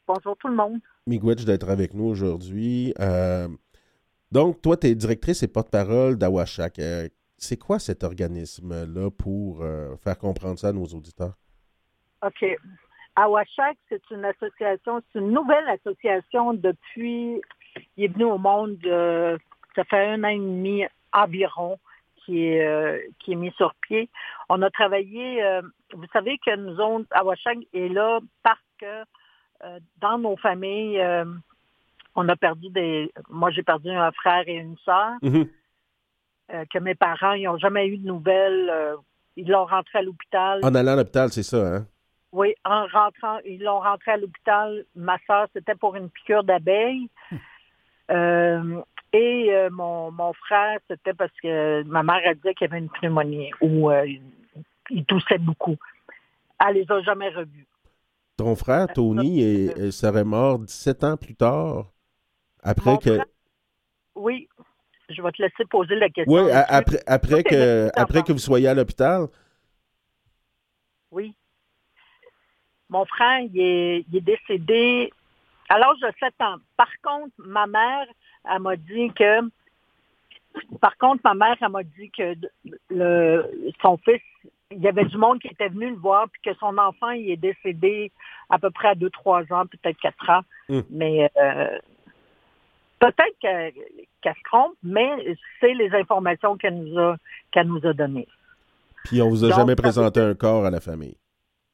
[0.07, 0.79] Bonjour tout le monde.
[1.07, 2.93] Miigwech d'être avec nous aujourd'hui.
[2.99, 3.47] Euh,
[4.31, 6.79] donc, toi, tu es directrice et porte-parole d'Awashak.
[7.37, 9.63] c'est quoi cet organisme-là pour
[10.03, 11.33] faire comprendre ça à nos auditeurs?
[12.23, 12.45] OK.
[13.15, 17.41] Awashak, c'est une association, c'est une nouvelle association depuis,
[17.97, 19.37] il est venu au monde, euh,
[19.75, 21.77] ça fait un an et demi environ
[22.17, 24.09] qui est, euh, qui est mis sur pied.
[24.47, 25.61] On a travaillé, euh,
[25.93, 29.03] vous savez que nous autres, Awashak est là parce que
[29.97, 31.03] dans nos familles,
[32.15, 36.67] on a perdu des, moi j'ai perdu un frère et une sœur, mm-hmm.
[36.69, 38.95] que mes parents, ils n'ont jamais eu de nouvelles.
[39.35, 40.61] ils l'ont rentré à l'hôpital.
[40.63, 41.85] En allant à l'hôpital, c'est ça, hein?
[42.31, 44.85] Oui, en rentrant, ils l'ont rentré à l'hôpital.
[44.95, 47.09] Ma soeur, c'était pour une piqûre d'abeille.
[47.31, 47.37] Hmm.
[48.11, 48.81] Euh,
[49.13, 52.79] et euh, mon, mon, frère, c'était parce que ma mère a dit qu'il y avait
[52.79, 54.05] une pneumonie ou euh,
[54.89, 55.77] il toussait beaucoup.
[56.59, 57.67] Elle les a jamais revus.
[58.37, 61.91] Ton frère, Tony, serait mort 17 ans plus tard,
[62.63, 63.19] après que...
[64.15, 64.47] oui.
[65.09, 66.33] je vais te laisser poser la question.
[66.33, 69.27] Oui, après, après, que, après que vous soyez à l'hôpital.
[71.11, 71.35] Oui.
[72.89, 75.11] Mon frère, il est, il est décédé
[75.69, 76.57] à l'âge de 7 ans.
[76.75, 78.07] Par contre, ma mère,
[78.51, 79.41] elle m'a dit que.
[80.81, 82.33] Par contre, ma mère, elle m'a dit que
[82.89, 83.45] le,
[83.81, 84.21] son fils,
[84.71, 87.29] il y avait du monde qui était venu le voir, puis que son enfant, il
[87.29, 88.11] est décédé
[88.49, 90.41] à peu près à 2-3 ans, peut-être 4 ans.
[90.69, 90.79] Mm.
[90.89, 91.77] Mais euh,
[92.99, 93.71] peut-être que-
[94.21, 97.15] qu'elle se trompe, mais c'est les informations qu'elle nous a,
[97.51, 98.27] qu'elle nous a données.
[99.05, 101.15] Puis on vous a Donc, jamais présenté un corps à la famille.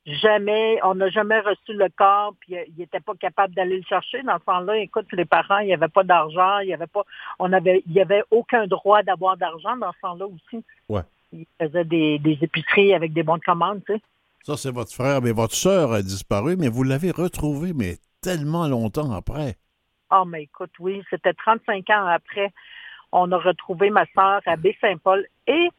[0.05, 3.83] Jamais, on n'a jamais reçu le corps, puis euh, il n'était pas capable d'aller le
[3.83, 4.21] chercher.
[4.21, 7.03] Dans ce temps-là, écoute, les parents, il n'y avait pas d'argent, il n'y avait pas,
[7.39, 10.63] on avait, il y avait aucun droit d'avoir d'argent dans ce temps-là aussi.
[10.89, 11.01] Ouais.
[11.33, 14.01] Ils faisaient des, des épiceries avec des bons de commande, tu sais.
[14.43, 18.67] Ça, c'est votre frère, mais votre sœur a disparu, mais vous l'avez retrouvée, mais tellement
[18.67, 19.55] longtemps après.
[20.11, 22.53] Ah, mais écoute, oui, c'était 35 ans après.
[23.11, 25.25] On a retrouvé ma sœur à Baie-Saint-Paul.
[25.47, 25.69] Et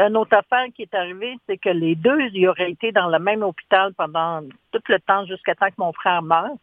[0.00, 3.18] une autre affaire qui est arrivée, c'est que les deux, ils auraient été dans le
[3.18, 6.56] même hôpital pendant tout le temps jusqu'à temps que mon frère meure.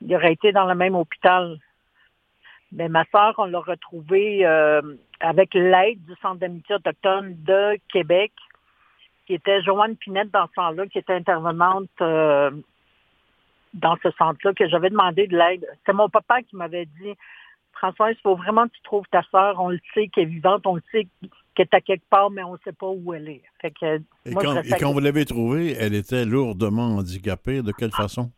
[0.00, 1.58] Ils auraient été dans le même hôpital.
[2.72, 4.82] Mais ma sœur, on l'a retrouvée euh,
[5.20, 8.32] avec l'aide du Centre d'amitié autochtone de Québec,
[9.26, 12.50] qui était Joanne Pinette dans ce temps-là, qui était intervenante euh,
[13.74, 15.66] dans ce centre-là, que j'avais demandé de l'aide.
[15.86, 17.14] C'est mon papa qui m'avait dit,
[17.72, 19.60] François, il faut vraiment que tu trouves ta sœur.
[19.60, 21.06] On le sait qu'elle est vivante, on le sait
[21.58, 23.42] qu'elle est à quelque part, mais on ne sait pas où elle est.
[23.60, 27.62] Fait que, Et moi, quand, restais et quand vous l'avez trouvée, elle était lourdement handicapée.
[27.62, 28.30] De quelle façon?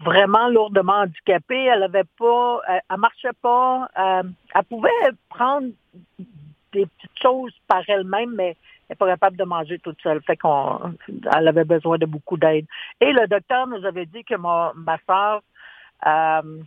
[0.00, 1.64] vraiment lourdement handicapée.
[1.64, 3.88] Elle avait pas, elle, elle marchait pas.
[3.98, 4.22] euh,
[4.54, 4.90] elle pouvait
[5.28, 5.68] prendre
[6.72, 8.56] des petites choses par elle-même, mais elle
[8.90, 10.22] n'est pas capable de manger toute seule.
[10.22, 12.66] Fait qu'on, elle avait besoin de beaucoup d'aide.
[13.00, 15.42] Et le docteur nous avait dit que ma, ma soeur,
[16.06, 16.62] euh,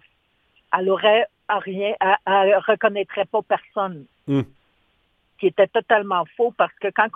[0.77, 4.05] elle aurait rien, elle, elle reconnaîtrait pas personne.
[4.27, 4.41] Hmm.
[5.41, 7.09] Qui était totalement faux parce que quand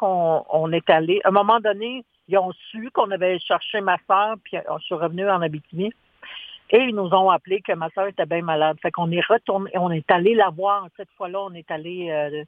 [0.49, 4.37] on, est allé, à un moment donné, ils ont su qu'on avait cherché ma soeur,
[4.43, 5.93] puis on suis revenu en Abitibi.
[6.71, 8.77] Et ils nous ont appelé que ma soeur était bien malade.
[8.81, 10.87] Fait qu'on est retourné, on est allé la voir.
[10.97, 12.43] Cette fois-là, on est allé, euh,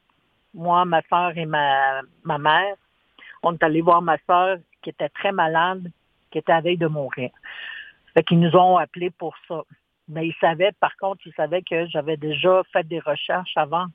[0.56, 2.76] moi, ma soeur et ma, ma mère,
[3.44, 5.92] on est allé voir ma soeur qui était très malade,
[6.32, 7.30] qui était à veille de mourir.
[8.16, 9.62] Fait qu'ils nous ont appelés pour ça.
[10.08, 13.86] Mais ils savaient, par contre, ils savaient que j'avais déjà fait des recherches avant.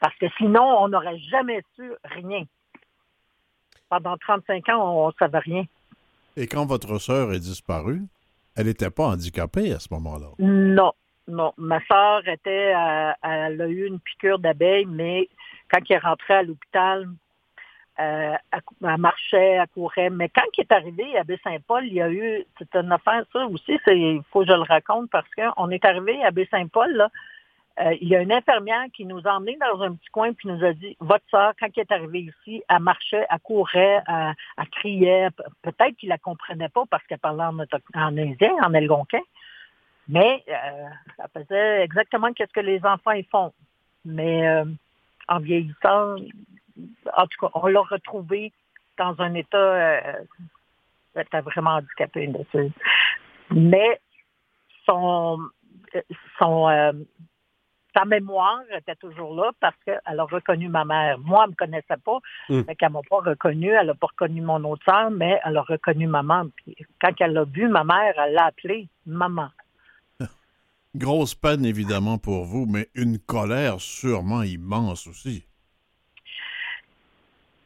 [0.00, 2.44] Parce que sinon, on n'aurait jamais su rien.
[3.88, 5.64] Pendant 35 ans, on ne savait rien.
[6.36, 8.02] Et quand votre sœur est disparue,
[8.56, 10.28] elle n'était pas handicapée à ce moment-là?
[10.38, 10.92] Non,
[11.28, 11.52] non.
[11.58, 15.28] Ma soeur était, euh, elle a eu une piqûre d'abeille, mais
[15.70, 17.08] quand elle est rentrée à l'hôpital,
[17.98, 20.10] euh, elle, marchait, elle courait.
[20.10, 23.46] Mais quand elle est arrivée à Baie-Saint-Paul, il y a eu, c'est une affaire, ça
[23.46, 27.10] aussi, il faut que je le raconte parce qu'on est arrivé à Baie-Saint-Paul, là,
[27.78, 30.48] euh, il y a une infirmière qui nous a emmenés dans un petit coin puis
[30.48, 34.68] nous a dit, votre soeur, quand elle est arrivée ici, elle marchait, elle courait, elle,
[34.72, 35.30] criait.
[35.30, 39.22] Pe- Peut-être qu'il la comprenait pas parce qu'elle parlait en, indien, en algonquin.
[40.08, 43.52] Mais euh, ça faisait exactement qu'est-ce que les enfants ils font.
[44.04, 44.64] Mais euh,
[45.28, 46.16] en vieillissant,
[47.16, 48.52] en tout cas, on l'a retrouvé
[48.98, 50.24] dans un état, euh,
[51.16, 52.30] était vraiment handicapé.
[53.50, 54.00] Mais
[54.84, 55.38] son,
[56.38, 56.92] son, euh,
[57.94, 61.18] sa mémoire était toujours là parce qu'elle a reconnu ma mère.
[61.18, 62.62] Moi, elle ne me connaissait pas, Mm.
[62.64, 63.70] fait qu'elle m'a pas reconnue.
[63.70, 66.46] Elle n'a pas reconnu mon autre sœur, mais elle a reconnu maman.
[66.56, 69.48] Puis quand elle a vu ma mère, elle l'a appelée maman.
[70.94, 75.46] Grosse peine, évidemment, pour vous, mais une colère sûrement immense aussi.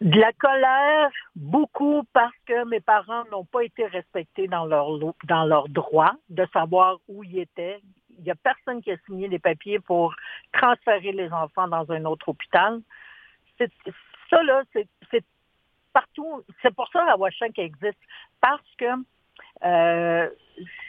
[0.00, 5.16] De la colère, beaucoup parce que mes parents n'ont pas été respectés dans leur lo-
[5.26, 7.80] dans leurs droits de savoir où ils étaient.
[8.18, 10.14] Il n'y a personne qui a signé les papiers pour
[10.52, 12.80] transférer les enfants dans un autre hôpital.
[13.58, 13.70] C'est-
[14.30, 15.24] Ça, là, c'est
[15.92, 16.42] partout.
[16.62, 17.98] C'est pour ça la Washington existe.
[18.40, 18.86] Parce que
[19.64, 20.28] euh,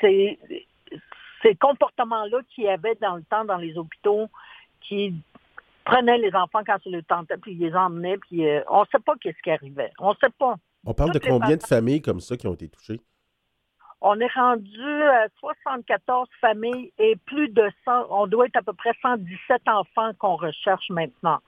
[0.01, 0.39] c'est
[1.43, 4.29] ces comportements-là qu'il y avait dans le temps dans les hôpitaux
[4.81, 5.13] qui
[5.83, 8.85] prenaient les enfants quand ça le tentait, puis ils les emmenaient, puis euh, on ne
[8.91, 9.91] sait pas qu'est-ce qui arrivait.
[9.99, 10.55] On ne sait pas.
[10.83, 12.99] On parle de Toutes combien de familles comme ça qui ont été touchées?
[14.01, 18.73] On est rendu à 74 familles et plus de 100, on doit être à peu
[18.73, 21.39] près 117 enfants qu'on recherche maintenant.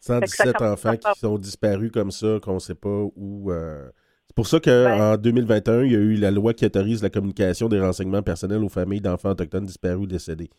[0.00, 3.04] Fait que ça 117 commence enfants qui sont disparus comme ça, qu'on ne sait pas
[3.16, 3.50] où.
[3.50, 3.88] euh,
[4.26, 7.10] C'est pour ça Ben- qu'en 2021, il y a eu la loi qui autorise la
[7.10, 10.50] communication des renseignements personnels aux familles d'enfants autochtones disparus ou décédés.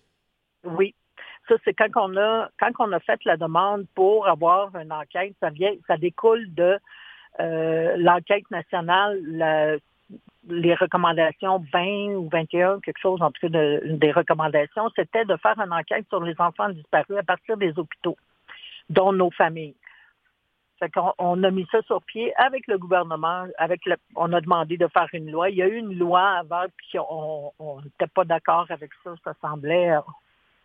[0.64, 0.96] Oui.
[1.48, 5.36] Ça, c'est quand on a quand on a fait la demande pour avoir une enquête,
[5.40, 6.80] ça vient, ça découle de
[7.40, 9.78] l'enquête nationale, la-
[10.48, 15.60] les recommandations 20 ou 21, quelque chose en tout cas des recommandations, c'était de faire
[15.60, 18.18] une enquête sur les enfants disparus à partir des hôpitaux,
[18.90, 19.76] dont nos familles.
[20.80, 24.76] Fait on a mis ça sur pied avec le gouvernement, avec le, on a demandé
[24.78, 25.50] de faire une loi.
[25.50, 29.16] Il y a eu une loi avant, puis on n'était pas d'accord avec ça.
[29.24, 29.96] Ça semblait,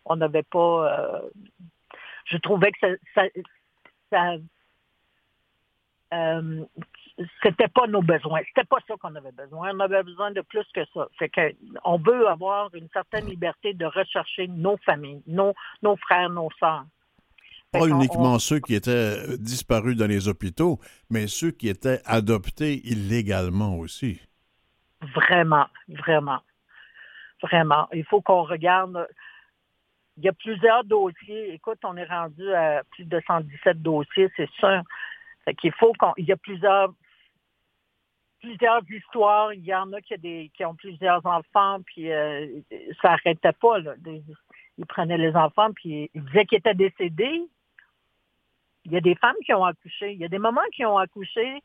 [0.05, 0.99] on n'avait pas.
[0.99, 1.21] Euh,
[2.25, 3.23] je trouvais que ça, ça,
[4.09, 4.33] ça
[6.13, 6.65] euh,
[7.43, 8.41] c'était pas nos besoins.
[8.47, 9.71] C'était pas ça qu'on avait besoin.
[9.75, 11.07] On avait besoin de plus que ça.
[11.17, 11.53] Fait que
[11.83, 16.85] on veut avoir une certaine liberté de rechercher nos familles, nos, nos frères, nos sœurs.
[17.71, 22.81] Pas uniquement ceux qui étaient euh, disparus dans les hôpitaux, mais ceux qui étaient adoptés
[22.85, 24.21] illégalement aussi.
[25.15, 26.41] Vraiment, vraiment.
[27.41, 27.87] Vraiment.
[27.93, 29.07] Il faut qu'on regarde.
[30.17, 31.53] Il y a plusieurs dossiers.
[31.53, 34.83] Écoute, on est rendu à plus de 117 dossiers, c'est sûr.
[35.45, 36.13] Fait qu'il faut qu'on.
[36.17, 36.93] Il y a plusieurs
[38.41, 39.53] plusieurs histoires.
[39.53, 42.47] Il y en a qui, a des, qui ont plusieurs enfants, puis euh,
[43.01, 43.79] ça n'arrêtait pas.
[43.79, 43.93] Là.
[44.77, 47.43] Ils prenaient les enfants, puis ils disaient qu'ils étaient décédés.
[48.85, 50.13] Il y a des femmes qui ont accouché.
[50.13, 51.61] Il y a des mamans qui ont accouché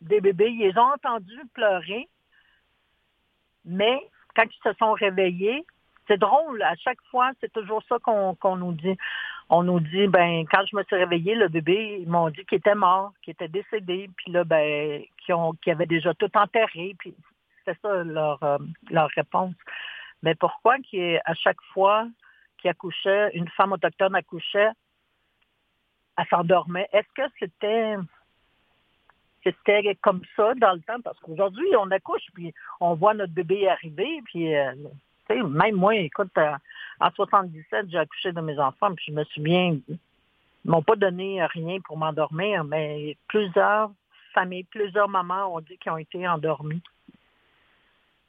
[0.00, 0.50] des bébés.
[0.50, 2.08] Ils les ont entendus pleurer.
[3.64, 3.98] Mais
[4.36, 5.64] quand ils se sont réveillés,
[6.06, 6.62] c'est drôle.
[6.62, 8.96] À chaque fois, c'est toujours ça qu'on nous dit.
[9.54, 12.56] On nous dit, ben, quand je me suis réveillée, le bébé, ils m'ont dit qu'il
[12.56, 16.96] était mort, qu'il était décédé, puis là, ben, qu'ils déjà tout enterré.
[16.98, 17.14] Puis
[17.66, 18.56] c'est ça leur, euh,
[18.90, 19.54] leur réponse.
[20.22, 20.76] Mais pourquoi
[21.26, 22.08] à chaque fois
[22.56, 24.70] qu'il accouchait, une femme autochtone accouchait,
[26.16, 26.88] elle s'endormait?
[26.90, 27.96] Est-ce que c'était
[29.44, 31.00] c'était comme ça dans le temps?
[31.04, 34.72] Parce qu'aujourd'hui, on accouche, puis on voit notre bébé arriver, puis euh,
[35.28, 36.56] même moi, écoute, euh,
[37.02, 39.98] en 77, j'ai accouché de mes enfants, puis je me souviens, ils
[40.64, 43.90] m'ont pas donné rien pour m'endormir, mais plusieurs
[44.32, 46.80] familles, plusieurs mamans ont dit qu'ils ont été endormis.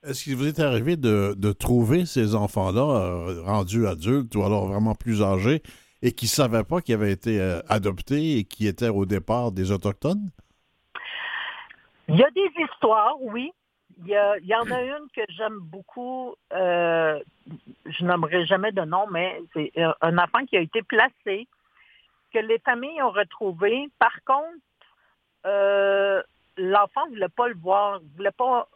[0.04, 4.96] Est-ce qu'il vous est arrivé de, trouver ces enfants-là euh, rendus adultes ou alors vraiment
[4.96, 5.62] plus âgés
[6.02, 9.52] et qui ne savaient pas qu'ils avaient été euh, adoptés et qui étaient au départ
[9.52, 10.30] des Autochtones?
[12.10, 13.54] Il y a des histoires, oui.
[14.00, 16.36] Il y, en a une que j'aime beaucoup.
[16.52, 17.20] Euh,
[17.86, 19.72] je n'aimerais jamais de nom, mais c'est
[20.02, 21.48] un enfant qui a été placé,
[22.34, 23.90] que les familles ont retrouvé.
[24.00, 24.58] Par contre,
[25.46, 26.22] euh,
[26.58, 28.68] l'enfant ne voulait pas le voir, ne voulait pas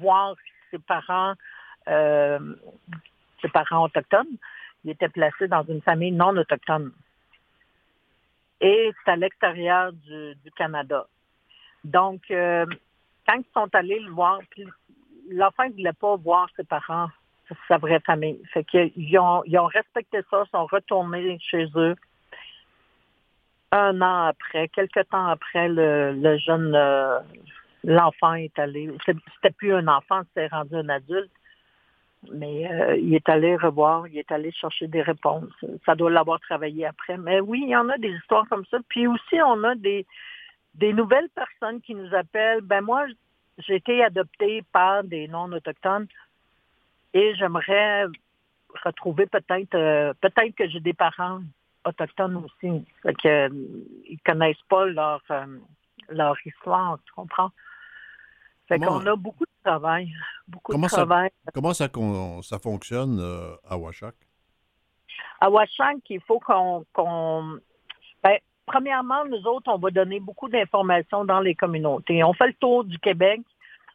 [0.00, 0.34] voir
[0.70, 1.34] ses parents,
[1.86, 4.36] ses parents autochtones
[4.86, 6.92] il était placé dans une famille non autochtone.
[8.60, 11.06] Et c'est à l'extérieur du, Canada.
[11.82, 12.64] Donc, euh,
[13.26, 14.40] quand ils sont allés le voir,
[15.30, 17.08] l'enfant ne voulait pas voir ses parents,
[17.68, 18.40] sa vraie famille.
[18.52, 21.96] Fait ils ont respecté ça, sont retournés chez eux.
[23.72, 27.18] Un an après, quelques temps après, le, jeune, euh,
[27.84, 28.90] l'enfant est allé.
[29.04, 31.30] C'était plus un enfant, c'était rendu un adulte.
[32.32, 35.52] Mais euh, il est allé revoir, il est allé chercher des réponses.
[35.84, 37.16] Ça doit l'avoir travaillé après.
[37.18, 38.78] Mais oui, il y en a des histoires comme ça.
[38.88, 40.06] Puis aussi, on a des,
[40.76, 42.60] des nouvelles personnes qui nous appellent.
[42.60, 43.06] Ben moi,
[43.58, 46.06] j'ai été adoptée par des non-autochtones
[47.14, 48.06] et j'aimerais
[48.84, 51.40] retrouver peut-être euh, peut-être que j'ai des parents
[51.84, 52.84] autochtones aussi.
[53.02, 53.48] Fait que, euh,
[54.08, 55.22] ils connaissent pas leur,
[56.08, 57.50] leur histoire, tu comprends?
[58.68, 60.12] Fait qu'on a beaucoup de travail.
[60.48, 61.30] Beaucoup comment de travail.
[61.44, 61.88] Ça, comment ça,
[62.42, 64.14] ça fonctionne euh, à Washak?
[65.40, 66.84] À Washak, il faut qu'on.
[68.22, 72.22] ben, premièrement, nous autres, on va donner beaucoup d'informations dans les communautés.
[72.22, 73.40] On fait le tour du Québec.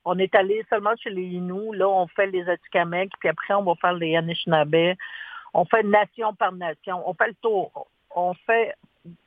[0.03, 1.78] On est allé seulement chez les Inuits.
[1.78, 4.95] Là, on fait les Atikamekw, puis après, on va faire les Anishinaabe.
[5.53, 7.07] On fait nation par nation.
[7.07, 7.88] On fait le tour.
[8.15, 8.74] On fait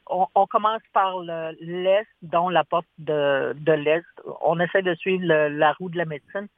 [0.07, 1.19] on, commence par
[1.61, 4.05] l'Est, dont la porte de, l'Est.
[4.43, 6.49] On essaie de suivre la roue de la médecine.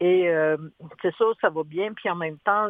[0.00, 0.56] Et euh,
[1.00, 1.92] c'est ça, ça va bien.
[1.94, 2.68] Puis en même temps,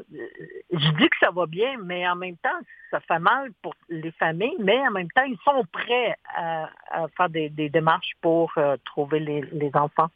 [0.79, 2.59] je dis que ça va bien, mais en même temps,
[2.91, 6.69] ça fait mal pour les familles, mais en même temps, ils sont prêts à,
[7.17, 10.11] faire des, démarches pour euh, trouver les, enfants.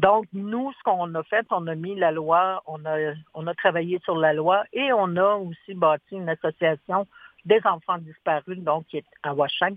[0.00, 3.54] Donc, nous, ce qu'on a fait, on a mis la loi, on a, on a
[3.54, 7.06] travaillé sur la loi et on a aussi bâti une association
[7.44, 9.74] des enfants disparus, donc qui est à Washak.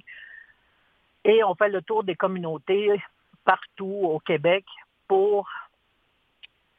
[1.26, 3.02] Et on fait le tour des communautés
[3.44, 4.66] partout au Québec
[5.08, 5.50] pour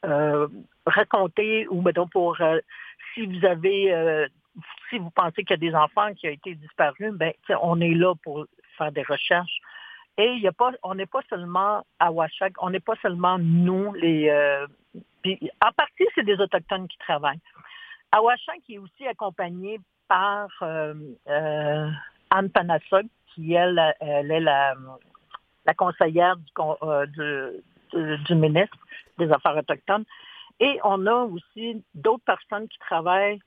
[0.05, 0.49] euh,
[0.87, 2.59] raconter ou mettons pour euh,
[3.15, 4.27] si vous avez euh,
[4.89, 7.33] si vous pensez qu'il y a des enfants qui ont été disparus, ben
[7.63, 8.47] on est là pour
[8.77, 9.61] faire des recherches.
[10.19, 13.93] Et y a pas, on n'est pas seulement à Washak, on n'est pas seulement nous
[13.95, 14.31] les.
[14.35, 17.41] en partie, c'est des autochtones qui travaillent.
[18.13, 19.81] À Washak, qui est aussi accompagné
[20.11, 20.93] par euh,
[21.29, 21.89] euh,
[22.31, 24.75] Anne Panasok, qui elle, elle est la,
[25.77, 27.07] conseillère euh,
[28.27, 28.77] du ministre
[29.19, 30.05] des Affaires autochtones.
[30.61, 33.41] Et on a aussi d'autres personnes qui travaillent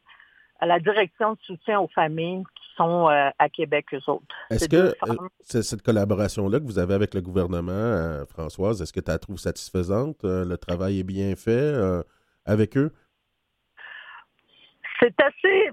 [0.60, 4.26] à la direction de soutien aux familles qui sont euh, à Québec, eux autres.
[4.50, 9.00] Est-ce que euh, cette collaboration-là que vous avez avec le gouvernement, euh, Françoise, est-ce que
[9.00, 10.24] tu la trouves satisfaisante?
[10.24, 11.74] le travail est bien fait
[12.46, 12.92] avec eux?
[15.00, 15.72] C'est assez...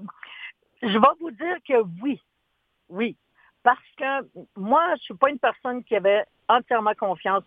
[0.83, 2.21] Je vais vous dire que oui.
[2.89, 3.17] Oui.
[3.63, 7.45] Parce que moi, je ne suis pas une personne qui avait entièrement confiance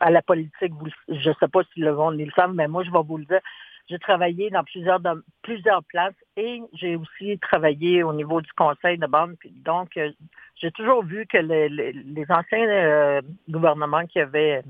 [0.00, 0.72] à la politique.
[1.08, 3.24] Je ne sais pas si le monde le savent, mais moi, je vais vous le
[3.24, 3.40] dire.
[3.88, 5.00] J'ai travaillé dans plusieurs,
[5.42, 9.36] plusieurs places et j'ai aussi travaillé au niveau du conseil de bande.
[9.64, 10.10] Donc, euh,
[10.56, 14.62] j'ai toujours vu que les, anciens euh, gouvernements qui avaient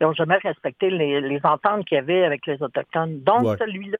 [0.00, 3.22] n'ont jamais respecté les, ententes qu'il y avait avec les Autochtones.
[3.22, 3.98] Donc, celui-là,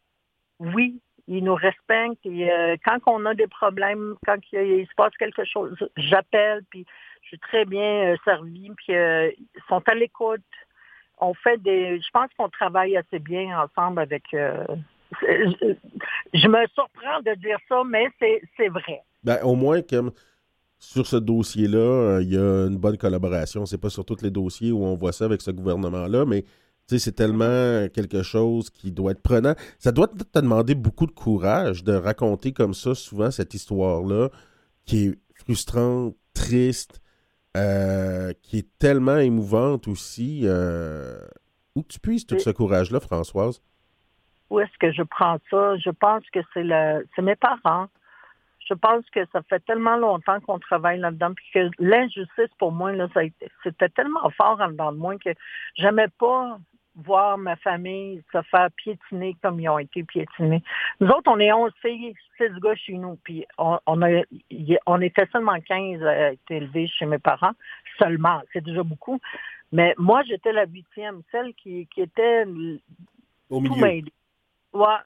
[0.61, 2.25] oui, il nous respecte.
[2.25, 6.87] Et, euh, quand on a des problèmes, quand il, se passe quelque chose, j'appelle, puis
[7.25, 10.43] je suis très bien servi, puis ils sont à l'écoute
[11.19, 12.01] on fait des.
[12.01, 14.23] Je pense qu'on travaille assez bien ensemble avec.
[14.35, 14.65] Euh,
[15.23, 18.07] je me surprends de dire ça, mais
[18.57, 19.03] c'est vrai.
[19.23, 20.13] Ben, au moins, comme
[20.79, 23.65] sur ce dossier-là, euh, il y a une bonne collaboration.
[23.65, 26.45] C'est pas sur tous les dossiers où on voit ça avec ce gouvernement-là, mais
[26.87, 29.55] c'est tellement quelque chose qui doit être prenant.
[29.79, 34.29] Ça doit te demander beaucoup de courage de raconter comme ça souvent cette histoire-là,
[34.85, 37.01] qui est frustrante, triste,
[37.57, 40.43] euh, qui est tellement émouvante aussi.
[40.45, 41.19] Euh,
[41.77, 43.61] où tu puisses tout ce courage-là, Françoise?
[44.51, 45.77] Où est-ce que je prends ça?
[45.79, 47.89] Je pense que c'est le c'est mes parents.
[48.69, 52.93] Je pense que ça fait tellement longtemps qu'on travaille là-dedans, puis que l'injustice pour moi,
[52.93, 53.09] là,
[53.63, 55.31] c'était tellement fort en dedans de moi que
[55.77, 56.59] j'aimais pas
[56.97, 60.63] voir ma famille se faire piétiner comme ils ont été piétinés.
[61.01, 64.23] Nous autres, on est 11 filles, 6 gars chez nous, puis on, a,
[64.87, 67.53] on était seulement 15 à être élevés chez mes parents,
[67.99, 69.21] seulement, c'est déjà beaucoup.
[69.73, 72.45] Mais moi, j'étais la huitième, celle qui, qui était
[73.51, 74.05] au milieu.
[74.73, 74.99] Ouais.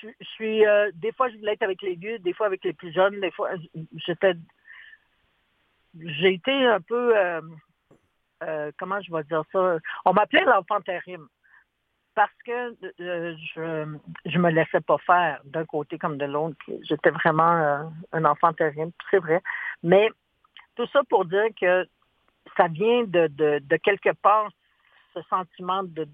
[0.00, 2.72] Je, suis, euh, des fois, je voulais être avec les vieux, des fois avec les
[2.72, 3.50] plus jeunes, des fois,
[4.06, 4.32] j'étais,
[5.98, 7.40] j'ai été un peu, euh,
[8.42, 11.26] euh, comment je vais dire ça, on m'appelait l'enfant terrible
[12.14, 16.56] parce que euh, je je me laissais pas faire d'un côté comme de l'autre.
[16.82, 19.42] J'étais vraiment euh, un enfant terrible, c'est vrai.
[19.82, 20.10] Mais
[20.76, 21.86] tout ça pour dire que
[22.56, 24.50] ça vient de, de, quelque part
[25.14, 26.06] ce sentiment de,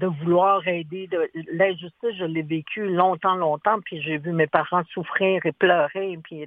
[0.00, 1.06] de vouloir aider.
[1.06, 6.18] De, l'injustice, je l'ai vécu longtemps, longtemps, puis j'ai vu mes parents souffrir et pleurer,
[6.24, 6.46] puis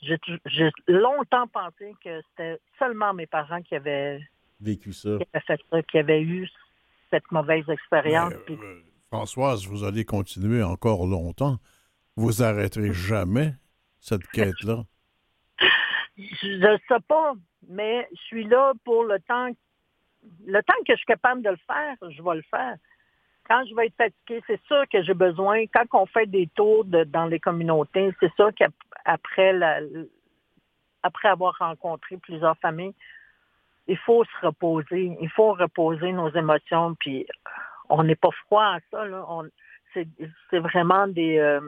[0.00, 4.20] j'ai longtemps pensé que c'était seulement mes parents qui avaient
[4.60, 6.48] vécu ça, qui avaient, fait ça, qui avaient eu
[7.10, 8.32] cette mauvaise expérience.
[8.48, 11.58] Euh, Françoise, vous allez continuer encore longtemps.
[12.16, 13.52] Vous arrêterez jamais
[13.98, 14.84] cette quête-là.
[16.16, 17.34] je ne sais pas,
[17.68, 19.50] mais je suis là pour le temps.
[20.46, 22.76] Le temps que je suis capable de le faire, je vais le faire.
[23.52, 25.66] Quand je vais être fatiguée, c'est sûr que j'ai besoin.
[25.66, 29.60] Quand on fait des tours dans les communautés, c'est sûr qu'après
[31.02, 32.94] après avoir rencontré plusieurs familles,
[33.88, 35.18] il faut se reposer.
[35.20, 36.94] Il faut reposer nos émotions.
[36.94, 37.26] Puis
[37.90, 39.04] on n'est pas froid à ça.
[39.92, 41.60] c'est, vraiment des, euh,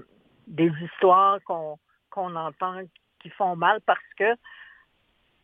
[0.47, 1.77] des histoires qu'on,
[2.17, 2.81] entend
[3.19, 4.35] qui font mal parce que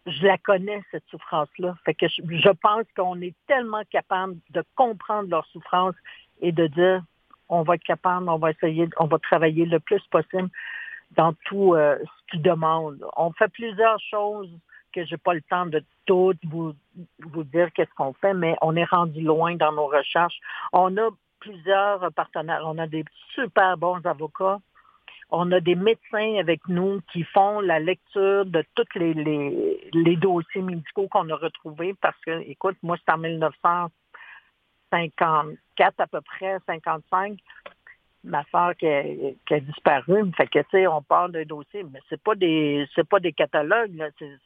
[0.06, 1.76] je la connais, cette souffrance-là.
[1.84, 5.94] Fait que je, pense qu'on est tellement capable de comprendre leur souffrance
[6.40, 7.02] et de dire
[7.48, 10.48] on va être capable, on va essayer, on va travailler le plus possible
[11.16, 13.04] dans tout euh, ce qu'ils demandent.
[13.16, 14.50] On fait plusieurs choses
[14.92, 16.74] que j'ai pas le temps de tout vous,
[17.20, 20.38] vous dire qu'est-ce qu'on fait, mais on est rendu loin dans nos recherches.
[20.72, 21.10] On a
[21.40, 22.62] plusieurs partenaires.
[22.64, 24.60] On a des super bons avocats.
[25.30, 29.14] On a des médecins avec nous qui font la lecture de tous les,
[29.92, 33.18] les, dossiers médicaux qu'on a retrouvés parce que, écoute, moi, c'est en
[34.92, 37.38] 1954 à peu près, 55
[38.24, 40.30] ma soeur qui a, qui a disparu.
[40.36, 43.32] Fait que, tu sais, on parle d'un dossier, mais c'est pas des, c'est pas des
[43.32, 44.08] catalogues, là.
[44.18, 44.38] C'est,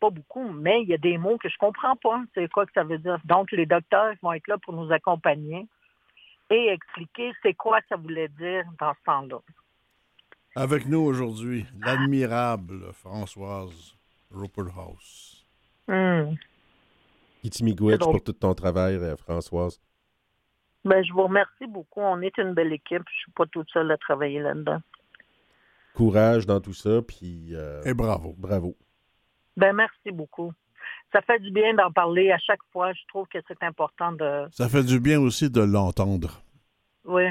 [0.00, 2.22] pas beaucoup, mais il y a des mots que je comprends pas.
[2.32, 3.18] C'est quoi que ça veut dire.
[3.24, 5.66] Donc, les docteurs vont être là pour nous accompagner
[6.50, 9.38] et expliquer c'est quoi ça voulait dire dans ce temps-là.
[10.54, 13.96] Avec nous aujourd'hui, l'admirable Françoise
[14.30, 15.44] Rupert House.
[15.88, 16.36] Hum.
[17.98, 19.80] pour tout ton travail, euh, Françoise.
[20.88, 22.00] Ben, je vous remercie beaucoup.
[22.00, 23.02] On est une belle équipe.
[23.10, 24.80] Je suis pas toute seule à travailler là-dedans.
[25.94, 27.54] Courage dans tout ça, puis...
[27.54, 28.34] Euh, et bravo.
[28.38, 28.74] Bravo.
[29.58, 30.52] Ben merci beaucoup.
[31.12, 32.92] Ça fait du bien d'en parler à chaque fois.
[32.92, 34.46] Je trouve que c'est important de.
[34.52, 36.42] Ça fait du bien aussi de l'entendre.
[37.04, 37.24] Oui.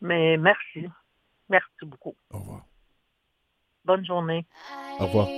[0.00, 0.86] Mais merci.
[1.48, 2.14] Merci beaucoup.
[2.30, 2.66] Au revoir.
[3.84, 4.44] Bonne journée.
[5.00, 5.28] Au revoir.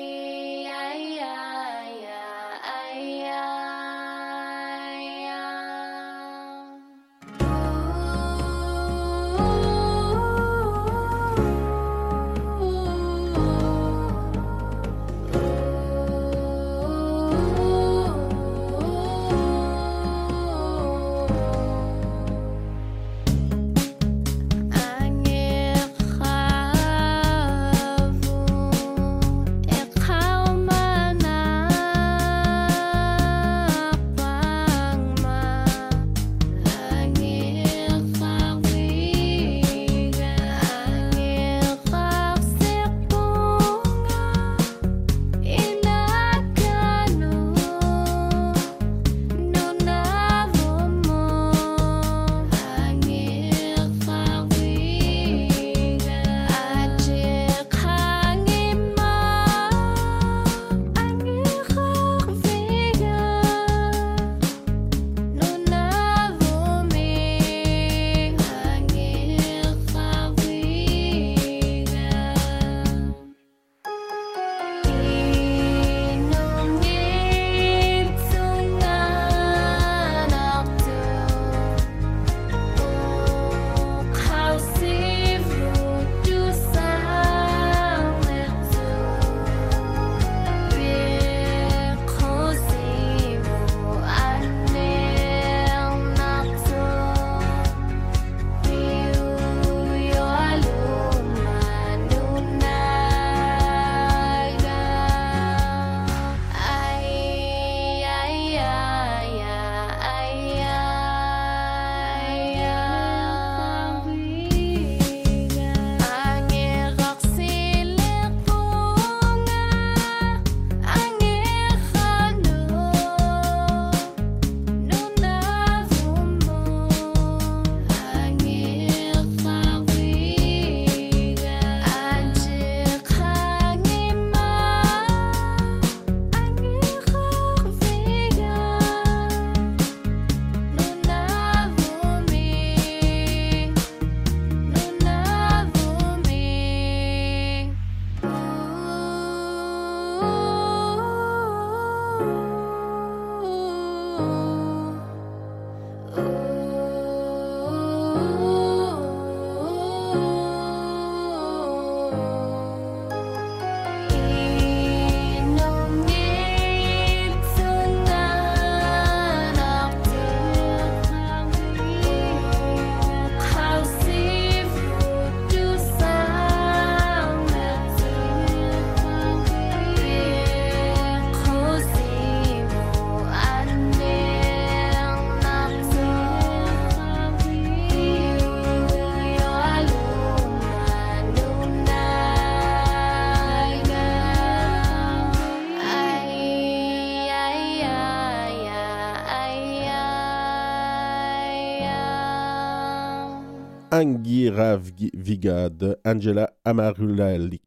[203.97, 207.62] Angira de Angela Amarulalik.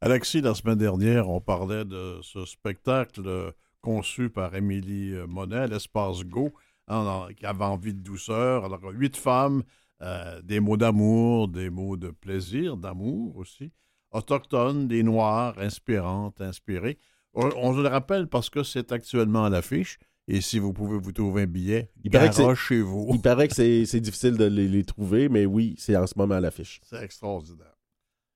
[0.00, 6.54] Alexis, la semaine dernière, on parlait de ce spectacle conçu par Émilie Monet, l'espace Go,
[6.88, 8.64] qui avait envie de douceur.
[8.64, 9.62] Alors, huit femmes,
[10.00, 13.72] euh, des mots d'amour, des mots de plaisir, d'amour aussi,
[14.12, 16.98] autochtones, des noirs, inspirantes, inspirées.
[17.34, 19.98] On, on le rappelle parce que c'est actuellement à l'affiche.
[20.28, 22.10] Et si vous pouvez vous trouver un billet, il
[22.56, 23.08] chez vous.
[23.12, 26.40] Il paraît que c'est difficile de les, trouver, mais oui, c'est en ce moment à
[26.40, 26.80] l'affiche.
[26.84, 27.76] C'est extraordinaire.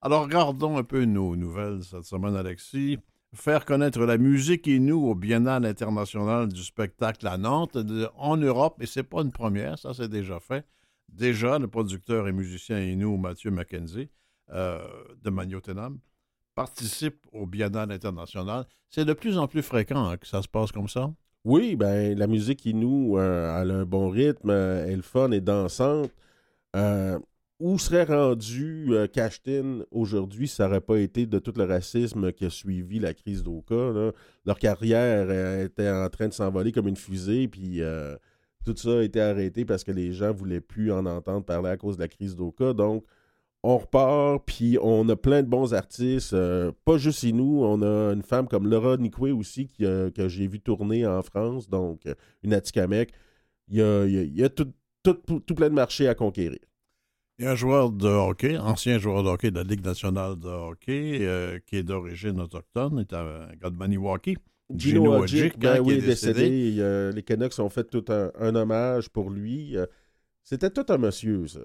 [0.00, 2.98] Alors, regardons un peu nos nouvelles cette semaine, Alexis.
[3.34, 7.76] Faire connaître la musique nous au Biennale international du spectacle à Nantes,
[8.16, 10.66] en Europe, et c'est pas une première, ça c'est déjà fait.
[11.08, 14.08] Déjà, le producteur et musicien nous, Mathieu Mackenzie,
[14.50, 14.80] euh,
[15.22, 15.98] de Magnotenam,
[16.54, 18.66] participe au Biennale international.
[18.88, 21.12] C'est de plus en plus fréquent hein, que ça se passe comme ça?
[21.44, 25.30] Oui, ben la musique Inou, euh, elle a un bon rythme, euh, elle est fun
[25.30, 26.10] et dansante.
[26.76, 27.18] Euh,
[27.60, 32.44] où serait rendu euh, Cashtin aujourd'hui ça n'aurait pas été de tout le racisme qui
[32.46, 34.12] a suivi la crise d'Oka?
[34.46, 35.30] Leur carrière
[35.60, 37.80] était en train de s'envoler comme une fusée, puis
[38.64, 41.76] tout ça a été arrêté parce que les gens voulaient plus en entendre parler à
[41.76, 42.72] cause de la crise d'Oka.
[42.74, 43.04] Donc,
[43.62, 48.12] on repart, puis on a plein de bons artistes, euh, pas juste nous, on a
[48.12, 52.54] une femme comme Laura Nikwe aussi que j'ai vu tourner en France, donc euh, une
[52.54, 53.12] Atikamek.
[53.68, 56.58] Il y a, il y a, tout, tout, plein de marchés à conquérir.
[57.38, 60.38] Il y a un joueur de hockey, ancien joueur de hockey de la Ligue nationale
[60.38, 64.36] de hockey, euh, qui est d'origine autochtone, est un gars de Maniwaki.
[64.74, 67.10] Gino Odjick, ben hein, oui, est décédé.
[67.14, 69.76] les Canucks ont fait tout un, un hommage pour lui.
[70.44, 71.60] C'était tout un monsieur, ça.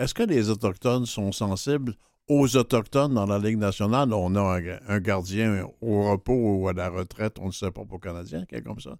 [0.00, 1.92] Est-ce que les Autochtones sont sensibles
[2.26, 4.14] aux Autochtones dans la Ligue nationale?
[4.14, 8.00] On a un, gardien au repos ou à la retraite, on ne sait pas pour
[8.00, 8.96] Canadiens, quelque comme ça.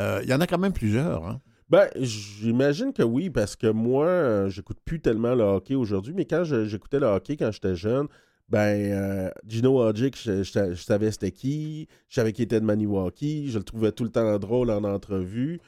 [0.00, 1.24] Euh, il y en a quand même plusieurs.
[1.24, 1.40] Hein?
[1.68, 6.24] Ben, j'imagine que oui, parce que moi, euh, j'écoute plus tellement le hockey aujourd'hui, mais
[6.24, 8.08] quand j'écoutais le hockey quand j'étais jeune,
[8.48, 13.58] ben, euh, Gino Hodgick, je, savais c'était qui, je savais qu'il était de Maniwaki, je
[13.58, 15.60] le trouvais tout le temps drôle en entrevue.